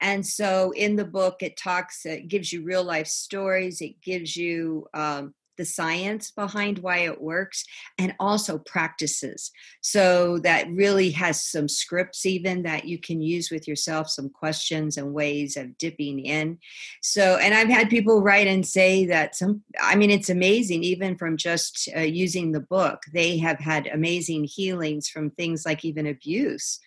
And 0.00 0.26
so 0.26 0.72
in 0.72 0.96
the 0.96 1.06
book, 1.06 1.36
it 1.40 1.56
talks, 1.56 2.04
it 2.04 2.28
gives 2.28 2.52
you 2.52 2.64
real 2.64 2.84
life 2.84 3.06
stories, 3.06 3.80
it 3.80 4.02
gives 4.02 4.36
you 4.36 4.88
um, 4.92 5.32
the 5.56 5.64
science 5.64 6.30
behind 6.30 6.78
why 6.78 6.98
it 6.98 7.20
works 7.20 7.64
and 7.98 8.14
also 8.18 8.58
practices. 8.58 9.50
So 9.80 10.38
that 10.38 10.70
really 10.70 11.10
has 11.10 11.44
some 11.44 11.68
scripts 11.68 12.26
even 12.26 12.62
that 12.62 12.84
you 12.86 12.98
can 12.98 13.20
use 13.20 13.50
with 13.50 13.68
yourself 13.68 14.08
some 14.08 14.30
questions 14.30 14.96
and 14.96 15.12
ways 15.12 15.56
of 15.56 15.76
dipping 15.78 16.20
in. 16.20 16.58
So 17.02 17.36
and 17.36 17.54
i've 17.54 17.68
had 17.68 17.90
people 17.90 18.22
write 18.22 18.46
and 18.46 18.66
say 18.66 19.06
that 19.06 19.36
some 19.36 19.62
i 19.80 19.94
mean 19.94 20.10
it's 20.10 20.30
amazing 20.30 20.84
even 20.84 21.16
from 21.16 21.36
just 21.36 21.88
uh, 21.96 22.00
using 22.00 22.52
the 22.52 22.60
book. 22.60 23.02
They 23.12 23.38
have 23.38 23.58
had 23.58 23.86
amazing 23.86 24.44
healings 24.44 25.08
from 25.08 25.30
things 25.30 25.64
like 25.66 25.84
even 25.84 26.06
abuse. 26.06 26.78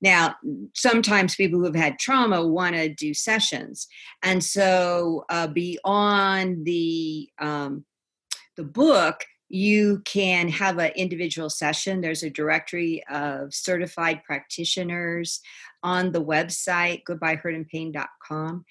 Now, 0.00 0.36
sometimes 0.74 1.36
people 1.36 1.58
who 1.58 1.66
have 1.66 1.74
had 1.74 1.98
trauma 1.98 2.46
want 2.46 2.76
to 2.76 2.88
do 2.88 3.14
sessions. 3.14 3.86
And 4.22 4.42
so, 4.42 5.24
uh, 5.28 5.46
beyond 5.46 6.64
the 6.64 7.28
um, 7.38 7.84
the 8.56 8.64
book 8.64 9.24
you 9.48 10.00
can 10.06 10.48
have 10.48 10.78
an 10.78 10.92
individual 10.96 11.50
session. 11.50 12.00
There's 12.00 12.22
a 12.22 12.30
directory 12.30 13.02
of 13.10 13.52
certified 13.52 14.24
practitioners 14.24 15.40
on 15.82 16.12
the 16.12 16.24
website, 16.24 17.02
goodbyehurtandpain.com 17.06 18.64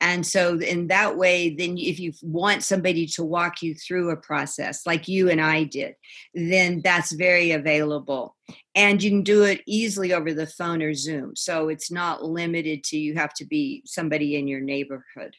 and 0.00 0.26
so 0.26 0.58
in 0.58 0.88
that 0.88 1.16
way 1.16 1.54
then 1.54 1.78
if 1.78 1.98
you 1.98 2.12
want 2.22 2.62
somebody 2.62 3.06
to 3.06 3.24
walk 3.24 3.62
you 3.62 3.74
through 3.74 4.10
a 4.10 4.16
process 4.16 4.84
like 4.84 5.08
you 5.08 5.30
and 5.30 5.40
i 5.40 5.64
did 5.64 5.94
then 6.34 6.80
that's 6.82 7.12
very 7.12 7.52
available. 7.52 8.36
And 8.74 9.02
you 9.02 9.10
can 9.10 9.22
do 9.22 9.42
it 9.42 9.62
easily 9.66 10.12
over 10.12 10.32
the 10.32 10.46
phone 10.46 10.82
or 10.82 10.94
zoom. 10.94 11.34
So 11.34 11.68
it's 11.68 11.90
not 11.90 12.22
limited 12.22 12.84
to 12.84 12.98
you 12.98 13.14
have 13.14 13.32
to 13.34 13.44
be 13.44 13.82
somebody 13.86 14.36
in 14.36 14.46
your 14.46 14.60
neighborhood 14.60 15.34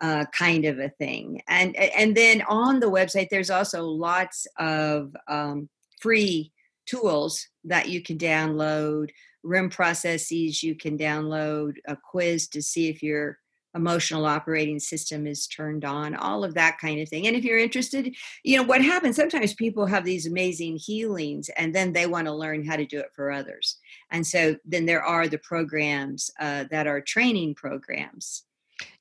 uh, 0.00 0.24
kind 0.32 0.64
of 0.64 0.78
a 0.78 0.90
thing 0.90 1.40
and 1.48 1.74
and 1.76 2.16
then 2.16 2.42
on 2.48 2.80
the 2.80 2.90
website 2.90 3.28
there's 3.30 3.50
also 3.50 3.84
lots 3.84 4.46
of 4.58 5.16
um, 5.28 5.68
free 6.00 6.52
tools 6.86 7.46
that 7.64 7.88
you 7.88 8.02
can 8.02 8.18
download 8.18 9.10
RIM 9.42 9.70
processes 9.70 10.62
you 10.62 10.74
can 10.74 10.98
download 10.98 11.76
a 11.86 11.96
quiz 11.96 12.48
to 12.48 12.62
see 12.62 12.88
if 12.88 13.02
you're 13.02 13.38
emotional 13.76 14.24
operating 14.24 14.80
system 14.80 15.26
is 15.26 15.46
turned 15.46 15.84
on, 15.84 16.16
all 16.16 16.42
of 16.42 16.54
that 16.54 16.78
kind 16.78 17.00
of 17.00 17.08
thing. 17.08 17.26
And 17.26 17.36
if 17.36 17.44
you're 17.44 17.58
interested, 17.58 18.16
you 18.42 18.56
know, 18.56 18.62
what 18.64 18.82
happens 18.82 19.14
sometimes 19.14 19.54
people 19.54 19.86
have 19.86 20.04
these 20.04 20.26
amazing 20.26 20.76
healings 20.76 21.48
and 21.50 21.74
then 21.74 21.92
they 21.92 22.06
want 22.06 22.26
to 22.26 22.32
learn 22.32 22.64
how 22.64 22.76
to 22.76 22.86
do 22.86 22.98
it 22.98 23.12
for 23.14 23.30
others. 23.30 23.76
And 24.10 24.26
so 24.26 24.56
then 24.64 24.86
there 24.86 25.02
are 25.02 25.28
the 25.28 25.38
programs 25.38 26.30
uh, 26.40 26.64
that 26.70 26.86
are 26.86 27.00
training 27.00 27.54
programs. 27.54 28.42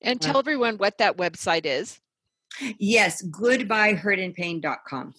And 0.01 0.23
uh 0.23 0.27
tell 0.27 0.39
everyone 0.39 0.77
what 0.77 0.97
that 0.99 1.17
website 1.17 1.65
is. 1.65 1.99
Yes, 2.79 3.21
goodbyehurtandpain.com. 3.23 5.13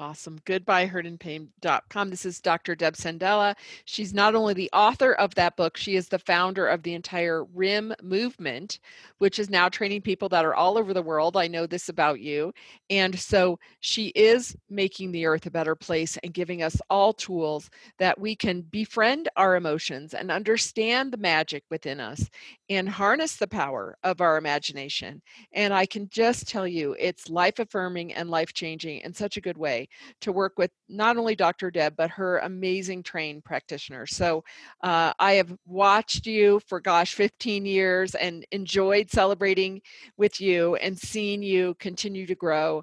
Awesome. 0.00 0.38
Goodbye, 0.44 0.86
Goodbyehurtandpain.com. 0.86 2.10
This 2.10 2.24
is 2.24 2.38
Dr. 2.40 2.76
Deb 2.76 2.94
Sandella. 2.94 3.56
She's 3.84 4.14
not 4.14 4.36
only 4.36 4.54
the 4.54 4.70
author 4.72 5.14
of 5.14 5.34
that 5.34 5.56
book, 5.56 5.76
she 5.76 5.96
is 5.96 6.06
the 6.08 6.20
founder 6.20 6.68
of 6.68 6.84
the 6.84 6.94
entire 6.94 7.44
RIM 7.46 7.92
movement, 8.00 8.78
which 9.18 9.40
is 9.40 9.50
now 9.50 9.68
training 9.68 10.02
people 10.02 10.28
that 10.28 10.44
are 10.44 10.54
all 10.54 10.78
over 10.78 10.94
the 10.94 11.02
world. 11.02 11.36
I 11.36 11.48
know 11.48 11.66
this 11.66 11.88
about 11.88 12.20
you. 12.20 12.52
And 12.88 13.18
so 13.18 13.58
she 13.80 14.08
is 14.14 14.56
making 14.70 15.10
the 15.10 15.26
earth 15.26 15.46
a 15.46 15.50
better 15.50 15.74
place 15.74 16.16
and 16.22 16.32
giving 16.32 16.62
us 16.62 16.80
all 16.88 17.12
tools 17.12 17.68
that 17.98 18.20
we 18.20 18.36
can 18.36 18.60
befriend 18.60 19.28
our 19.34 19.56
emotions 19.56 20.14
and 20.14 20.30
understand 20.30 21.12
the 21.12 21.16
magic 21.16 21.64
within 21.70 21.98
us 21.98 22.30
and 22.70 22.88
harness 22.88 23.34
the 23.34 23.48
power 23.48 23.96
of 24.04 24.20
our 24.20 24.38
imagination. 24.38 25.22
And 25.52 25.74
I 25.74 25.86
can 25.86 26.08
just 26.08 26.48
tell 26.48 26.68
you, 26.68 26.94
it's 27.00 27.28
life 27.28 27.58
affirming 27.58 28.14
and 28.14 28.30
life 28.30 28.52
changing 28.52 29.00
in 29.00 29.12
such 29.12 29.36
a 29.36 29.40
good 29.40 29.58
way 29.58 29.87
to 30.20 30.32
work 30.32 30.54
with 30.56 30.70
not 30.88 31.16
only 31.16 31.34
Dr. 31.34 31.70
Deb, 31.70 31.96
but 31.96 32.10
her 32.10 32.38
amazing 32.38 33.02
trained 33.02 33.44
practitioners. 33.44 34.14
So 34.14 34.44
uh, 34.82 35.12
I 35.18 35.32
have 35.34 35.54
watched 35.66 36.26
you 36.26 36.60
for, 36.66 36.80
gosh, 36.80 37.14
15 37.14 37.66
years 37.66 38.14
and 38.14 38.46
enjoyed 38.52 39.10
celebrating 39.10 39.80
with 40.16 40.40
you 40.40 40.76
and 40.76 40.98
seeing 40.98 41.42
you 41.42 41.74
continue 41.78 42.26
to 42.26 42.34
grow 42.34 42.82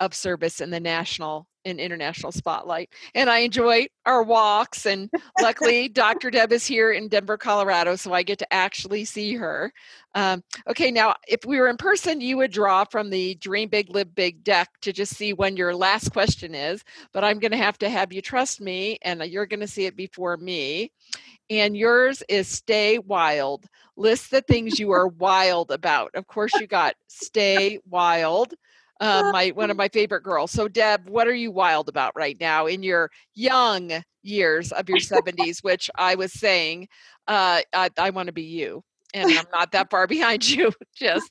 of 0.00 0.14
service 0.14 0.60
in 0.60 0.70
the 0.70 0.80
national 0.80 1.46
and 1.64 1.80
international 1.80 2.32
spotlight. 2.32 2.90
And 3.14 3.30
I 3.30 3.38
enjoy 3.38 3.86
our 4.06 4.22
walks. 4.22 4.86
And 4.86 5.10
luckily, 5.40 5.88
Dr. 5.88 6.30
Deb 6.30 6.52
is 6.52 6.66
here 6.66 6.92
in 6.92 7.08
Denver, 7.08 7.36
Colorado, 7.36 7.96
so 7.96 8.12
I 8.12 8.22
get 8.22 8.38
to 8.40 8.52
actually 8.52 9.04
see 9.04 9.34
her. 9.34 9.72
Um, 10.14 10.42
okay, 10.68 10.90
now, 10.90 11.14
if 11.26 11.44
we 11.44 11.58
were 11.58 11.68
in 11.68 11.76
person, 11.76 12.20
you 12.20 12.36
would 12.36 12.52
draw 12.52 12.84
from 12.84 13.10
the 13.10 13.34
Dream 13.36 13.68
Big, 13.68 13.90
Live 13.90 14.14
Big 14.14 14.44
deck 14.44 14.68
to 14.82 14.92
just 14.92 15.16
see 15.16 15.32
when 15.32 15.56
your 15.56 15.74
last 15.74 16.12
question 16.12 16.54
is. 16.54 16.82
But 17.12 17.24
I'm 17.24 17.38
going 17.38 17.52
to 17.52 17.56
have 17.56 17.78
to 17.78 17.88
have 17.88 18.12
you 18.12 18.20
trust 18.20 18.60
me, 18.60 18.98
and 19.02 19.22
you're 19.22 19.46
going 19.46 19.60
to 19.60 19.68
see 19.68 19.86
it 19.86 19.96
before 19.96 20.36
me. 20.36 20.92
And 21.50 21.76
yours 21.76 22.22
is 22.28 22.48
stay 22.48 22.98
wild. 22.98 23.66
List 23.96 24.30
the 24.30 24.42
things 24.42 24.78
you 24.78 24.90
are 24.92 25.08
wild 25.18 25.70
about. 25.70 26.10
Of 26.14 26.26
course, 26.26 26.52
you 26.54 26.66
got 26.66 26.94
stay 27.08 27.78
wild 27.88 28.54
uh, 29.02 29.22
my 29.32 29.48
one 29.48 29.70
of 29.70 29.76
my 29.76 29.88
favorite 29.88 30.22
girls. 30.22 30.50
So, 30.50 30.68
Deb, 30.68 31.08
what 31.08 31.28
are 31.28 31.34
you 31.34 31.50
wild 31.50 31.88
about 31.88 32.12
right 32.16 32.36
now 32.40 32.66
in 32.66 32.82
your 32.82 33.10
young 33.34 34.02
years 34.22 34.72
of 34.72 34.88
your 34.88 34.98
70s? 34.98 35.62
Which 35.62 35.90
I 35.96 36.14
was 36.14 36.32
saying, 36.32 36.88
uh, 37.28 37.60
I, 37.74 37.90
I 37.98 38.10
want 38.10 38.28
to 38.28 38.32
be 38.32 38.42
you, 38.42 38.82
and 39.12 39.30
I'm 39.30 39.46
not 39.52 39.72
that 39.72 39.90
far 39.90 40.06
behind 40.08 40.48
you. 40.48 40.72
Just, 40.96 41.30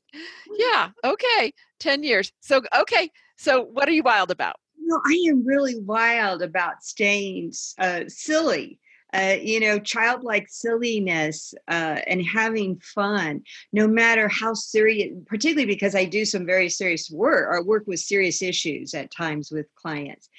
yeah, 0.57 0.89
okay, 1.03 1.53
10 1.79 2.03
years. 2.03 2.31
So, 2.41 2.61
okay, 2.75 3.09
so 3.37 3.63
what 3.63 3.87
are 3.87 3.93
you 3.93 4.03
wild 4.03 4.29
about? 4.29 4.57
No, 4.77 4.99
I 5.05 5.29
am 5.29 5.45
really 5.45 5.79
wild 5.79 6.41
about 6.41 6.83
staying 6.83 7.53
uh, 7.79 8.01
silly 8.07 8.79
uh, 9.13 9.35
you 9.41 9.59
know, 9.59 9.77
childlike 9.79 10.47
silliness 10.49 11.53
uh, 11.67 11.99
and 12.07 12.25
having 12.25 12.79
fun, 12.79 13.43
no 13.73 13.87
matter 13.87 14.27
how 14.27 14.53
serious, 14.53 15.11
particularly 15.25 15.65
because 15.65 15.95
I 15.95 16.05
do 16.05 16.23
some 16.25 16.45
very 16.45 16.69
serious 16.69 17.09
work 17.11 17.47
or 17.49 17.63
work 17.63 17.83
with 17.87 17.99
serious 17.99 18.41
issues 18.41 18.93
at 18.93 19.11
times 19.11 19.51
with 19.51 19.67
clients. 19.75 20.29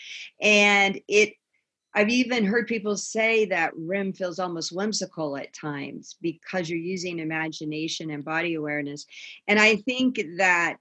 And 0.40 0.98
it, 1.06 1.34
I've 1.94 2.08
even 2.08 2.44
heard 2.44 2.66
people 2.66 2.96
say 2.96 3.44
that 3.46 3.76
RIM 3.76 4.14
feels 4.14 4.38
almost 4.38 4.72
whimsical 4.72 5.36
at 5.36 5.52
times 5.52 6.16
because 6.22 6.70
you're 6.70 6.78
using 6.78 7.18
imagination 7.18 8.10
and 8.10 8.24
body 8.24 8.54
awareness. 8.54 9.04
And 9.46 9.58
I 9.58 9.76
think 9.76 10.18
that 10.38 10.78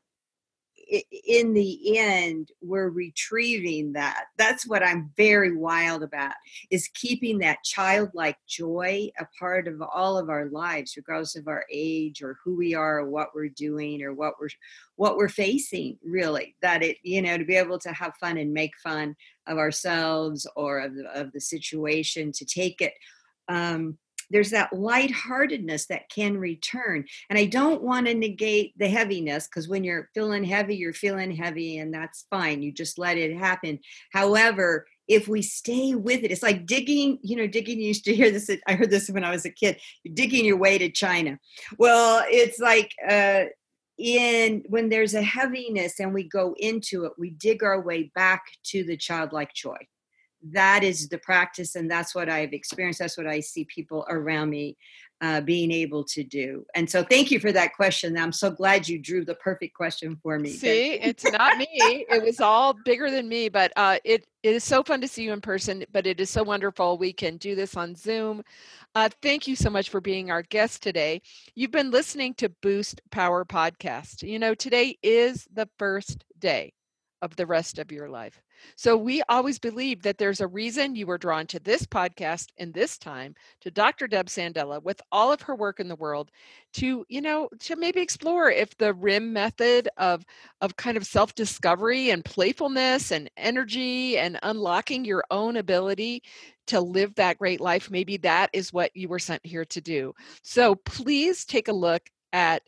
in 0.92 1.54
the 1.54 1.98
end 1.98 2.50
we're 2.62 2.90
retrieving 2.90 3.94
that. 3.94 4.26
That's 4.38 4.68
what 4.68 4.84
i'm 4.84 5.12
very 5.16 5.56
wild 5.56 6.04
about 6.04 6.34
is 6.70 6.90
keeping 6.94 7.40
that 7.40 7.64
childlike 7.64 8.38
joy 8.48 9.10
a 9.20 9.26
part 9.40 9.68
of 9.68 9.82
all 9.82 10.18
of 10.18 10.30
our 10.30 10.48
lives 10.50 10.96
regardless 10.98 11.36
of 11.36 11.48
our 11.48 11.66
age 11.72 12.22
or 12.22 12.38
who 12.44 12.56
we 12.56 12.74
are 12.74 13.00
or 13.00 13.10
what 13.10 13.30
we're 13.34 13.50
doing 13.50 14.02
or 14.04 14.14
what 14.14 14.34
we're 14.40 14.50
what 14.96 15.18
we're 15.18 15.30
facing 15.30 15.98
really. 16.04 16.56
That 16.62 16.84
it 16.84 16.98
you 17.04 17.22
know 17.22 17.38
to 17.38 17.46
be 17.46 17.56
able 17.56 17.80
to 17.80 17.94
have 17.94 18.16
fun 18.20 18.38
and 18.38 18.54
make 18.54 18.78
fun 18.84 19.16
of 19.48 19.58
ourselves 19.58 20.48
or 20.56 20.80
of 20.80 20.96
the, 20.96 21.06
of 21.14 21.32
the 21.32 21.42
situation 21.42 22.32
to 22.34 22.46
take 22.46 22.82
it 22.82 22.94
um 23.50 23.98
there's 24.32 24.52
that 24.52 24.74
lightheartedness 24.74 25.88
that 25.88 26.10
can 26.10 26.38
return. 26.38 27.06
And 27.30 27.38
I 27.38 27.46
don't 27.46 27.84
want 27.84 28.08
to 28.08 28.14
negate 28.14 28.74
the 28.78 28.90
heaviness 28.90 29.48
because 29.48 29.68
when 29.68 29.84
you're 29.84 30.10
feeling 30.14 30.44
heavy, 30.44 30.76
you're 30.76 30.94
feeling 30.94 31.32
heavy, 31.32 31.78
and 31.78 31.94
that's 31.94 32.26
fine. 32.30 32.62
You 32.62 32.72
just 32.72 32.98
let 32.98 33.18
it 33.18 33.38
happen. 33.38 33.80
However, 34.12 34.88
if 35.08 35.28
we 35.28 35.42
stay 35.42 35.94
with 35.94 36.24
it, 36.24 36.32
it's 36.32 36.44
like 36.44 36.66
digging, 36.66 37.20
you 37.22 37.36
know, 37.36 37.48
digging. 37.48 37.80
You 37.80 37.88
used 37.88 38.06
to 38.06 38.16
hear 38.16 38.32
this. 38.32 38.50
I 38.68 38.76
heard 38.76 38.90
this 38.90 39.10
when 39.10 39.24
I 39.24 39.32
was 39.32 39.46
a 39.46 39.50
kid. 39.50 39.80
Digging 40.14 40.46
your 40.46 40.58
way 40.58 40.78
to 40.78 40.90
China. 40.90 41.38
Well, 41.78 42.24
it's 42.28 42.60
like 42.60 42.92
uh, 43.08 43.46
in 43.98 44.64
when 44.70 44.90
there's 44.90 45.14
a 45.14 45.22
heaviness 45.22 46.00
and 46.00 46.14
we 46.14 46.28
go 46.28 46.56
into 46.58 47.06
it, 47.06 47.14
we 47.18 47.32
dig 47.32 47.64
our 47.64 47.82
way 47.82 48.12
back 48.16 48.44
to 48.66 48.84
the 48.84 48.98
childlike 48.98 49.54
joy 49.54 49.78
that 50.44 50.84
is 50.84 51.08
the 51.10 51.18
practice 51.20 51.76
and 51.76 51.90
that's 51.90 52.16
what 52.16 52.30
i've 52.30 52.54
experienced 52.54 53.00
that's 53.00 53.18
what 53.18 53.28
i 53.28 53.40
see 53.40 53.66
people 53.66 54.06
around 54.10 54.50
me 54.50 54.76
uh, 55.22 55.40
being 55.40 55.72
able 55.72 56.04
to 56.04 56.24
do. 56.24 56.66
And 56.74 56.90
so 56.90 57.04
thank 57.04 57.30
you 57.30 57.40
for 57.40 57.52
that 57.52 57.76
question. 57.76 58.18
I'm 58.18 58.32
so 58.32 58.50
glad 58.50 58.88
you 58.88 58.98
drew 58.98 59.24
the 59.24 59.36
perfect 59.36 59.76
question 59.76 60.20
for 60.22 60.40
me 60.40 60.50
see 60.50 60.94
it's 60.94 61.24
not 61.32 61.58
me. 61.58 61.68
It 61.72 62.24
was 62.24 62.42
all 62.42 62.74
bigger 62.74 63.12
than 63.12 63.30
me 63.30 63.50
but 63.50 63.72
uh, 63.76 64.00
it, 64.04 64.26
it 64.42 64.56
is 64.56 64.64
so 64.64 64.84
fun 64.84 65.00
to 65.02 65.08
see 65.08 65.24
you 65.24 65.34
in 65.34 65.42
person 65.42 65.86
but 65.92 66.08
it 66.08 66.20
is 66.20 66.30
so 66.30 66.44
wonderful 66.44 66.98
we 66.98 67.14
can 67.14 67.38
do 67.38 67.56
this 67.56 67.78
on 67.78 67.96
zoom. 67.96 68.42
Uh, 68.96 69.10
thank 69.22 69.48
you 69.48 69.56
so 69.56 69.70
much 69.70 69.90
for 69.90 70.02
being 70.02 70.32
our 70.32 70.42
guest 70.42 70.82
today. 70.82 71.22
You've 71.56 71.72
been 71.72 71.92
listening 71.92 72.34
to 72.36 72.50
boost 72.50 73.02
power 73.12 73.46
podcast. 73.46 74.28
You 74.28 74.40
know 74.40 74.56
today 74.56 74.98
is 75.04 75.48
the 75.54 75.70
first 75.78 76.26
day 76.40 76.74
of 77.22 77.36
the 77.36 77.46
rest 77.46 77.78
of 77.78 77.92
your 77.92 78.10
life. 78.10 78.42
So 78.76 78.98
we 78.98 79.22
always 79.30 79.60
believe 79.60 80.02
that 80.04 80.18
there's 80.18 80.42
a 80.42 80.48
reason 80.48 80.96
you 80.96 81.06
were 81.06 81.18
drawn 81.18 81.48
to 81.48 81.60
this 81.60 81.86
podcast 81.86 82.48
in 82.58 82.72
this 82.72 82.98
time 82.98 83.36
to 83.62 83.72
Dr. 83.72 84.08
Deb 84.08 84.28
Sandella 84.28 84.82
with 84.82 85.02
all 85.12 85.32
of 85.32 85.42
her 85.42 85.56
work 85.56 85.80
in 85.80 85.88
the 85.88 85.96
world 85.96 86.32
to, 86.74 87.06
you 87.10 87.22
know, 87.22 87.50
to 87.60 87.76
maybe 87.76 88.02
explore 88.02 88.50
if 88.50 88.78
the 88.78 88.94
RIM 88.94 89.34
method 89.34 89.90
of 89.98 90.26
of 90.62 90.76
kind 90.78 90.98
of 90.98 91.06
self-discovery 91.06 92.10
and 92.10 92.24
playfulness 92.24 93.12
and 93.12 93.30
energy 93.38 94.18
and 94.18 94.40
unlocking 94.44 95.06
your 95.06 95.24
own 95.32 95.58
ability 95.58 96.24
to 96.68 96.80
live 96.80 97.14
that 97.16 97.38
great 97.38 97.60
life, 97.60 97.90
maybe 97.92 98.18
that 98.18 98.50
is 98.54 98.72
what 98.72 98.96
you 98.96 99.08
were 99.10 99.20
sent 99.20 99.46
here 99.46 99.66
to 99.66 99.82
do. 99.82 100.14
So 100.44 100.76
please 100.76 101.46
take 101.46 101.68
a 101.68 101.74
look 101.74 102.10
at 102.34 102.62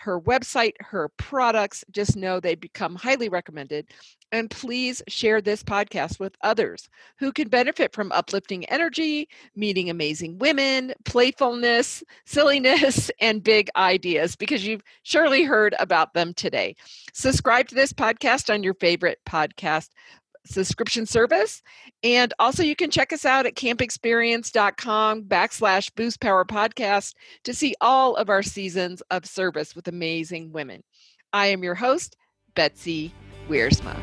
her 0.00 0.20
website, 0.20 0.74
her 0.80 1.08
products. 1.16 1.84
Just 1.90 2.16
know 2.16 2.40
they 2.40 2.54
become 2.54 2.94
highly 2.94 3.28
recommended. 3.28 3.86
And 4.30 4.50
please 4.50 5.02
share 5.08 5.40
this 5.40 5.62
podcast 5.62 6.20
with 6.20 6.36
others 6.42 6.88
who 7.18 7.32
can 7.32 7.48
benefit 7.48 7.94
from 7.94 8.12
uplifting 8.12 8.64
energy, 8.66 9.28
meeting 9.56 9.88
amazing 9.88 10.38
women, 10.38 10.92
playfulness, 11.04 12.04
silliness, 12.26 13.10
and 13.20 13.42
big 13.42 13.70
ideas 13.76 14.36
because 14.36 14.66
you've 14.66 14.82
surely 15.02 15.44
heard 15.44 15.74
about 15.78 16.12
them 16.12 16.34
today. 16.34 16.76
Subscribe 17.14 17.68
to 17.68 17.74
this 17.74 17.92
podcast 17.92 18.52
on 18.52 18.62
your 18.62 18.74
favorite 18.74 19.18
podcast 19.26 19.88
subscription 20.48 21.06
service. 21.06 21.62
And 22.02 22.32
also, 22.38 22.62
you 22.62 22.76
can 22.76 22.90
check 22.90 23.12
us 23.12 23.24
out 23.24 23.46
at 23.46 23.54
campexperience.com 23.54 25.24
backslash 25.24 25.94
boost 25.94 26.20
power 26.20 26.44
podcast 26.44 27.14
to 27.44 27.54
see 27.54 27.74
all 27.80 28.16
of 28.16 28.28
our 28.28 28.42
seasons 28.42 29.02
of 29.10 29.26
service 29.26 29.76
with 29.76 29.88
amazing 29.88 30.52
women. 30.52 30.82
I 31.32 31.48
am 31.48 31.62
your 31.62 31.74
host, 31.74 32.16
Betsy 32.54 33.12
Wiersma. 33.48 33.96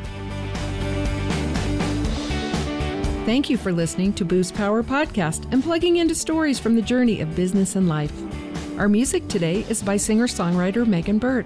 Thank 3.26 3.50
you 3.50 3.58
for 3.58 3.72
listening 3.72 4.12
to 4.14 4.24
Boost 4.24 4.54
Power 4.54 4.84
Podcast 4.84 5.52
and 5.52 5.60
plugging 5.60 5.96
into 5.96 6.14
stories 6.14 6.60
from 6.60 6.76
the 6.76 6.82
journey 6.82 7.20
of 7.20 7.34
business 7.34 7.74
and 7.74 7.88
life. 7.88 8.12
Our 8.78 8.88
music 8.88 9.26
today 9.26 9.66
is 9.68 9.82
by 9.82 9.96
singer 9.96 10.28
songwriter 10.28 10.86
Megan 10.86 11.18
Burtt. 11.18 11.44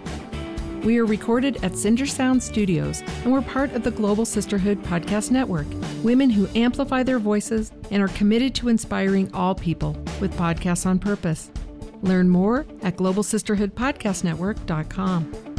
We 0.82 0.98
are 0.98 1.04
recorded 1.04 1.62
at 1.62 1.76
Cinder 1.76 2.06
Sound 2.06 2.42
Studios 2.42 3.02
and 3.22 3.30
we're 3.32 3.42
part 3.42 3.72
of 3.72 3.82
the 3.82 3.90
Global 3.90 4.24
Sisterhood 4.24 4.82
Podcast 4.84 5.30
Network, 5.30 5.66
women 6.02 6.30
who 6.30 6.48
amplify 6.54 7.02
their 7.02 7.18
voices 7.18 7.70
and 7.90 8.02
are 8.02 8.08
committed 8.08 8.54
to 8.56 8.68
inspiring 8.68 9.30
all 9.34 9.54
people 9.54 9.92
with 10.20 10.34
podcasts 10.36 10.86
on 10.86 10.98
purpose. 10.98 11.50
Learn 12.02 12.30
more 12.30 12.66
at 12.82 12.96
globalsisterhoodpodcastnetwork.com. 12.96 15.49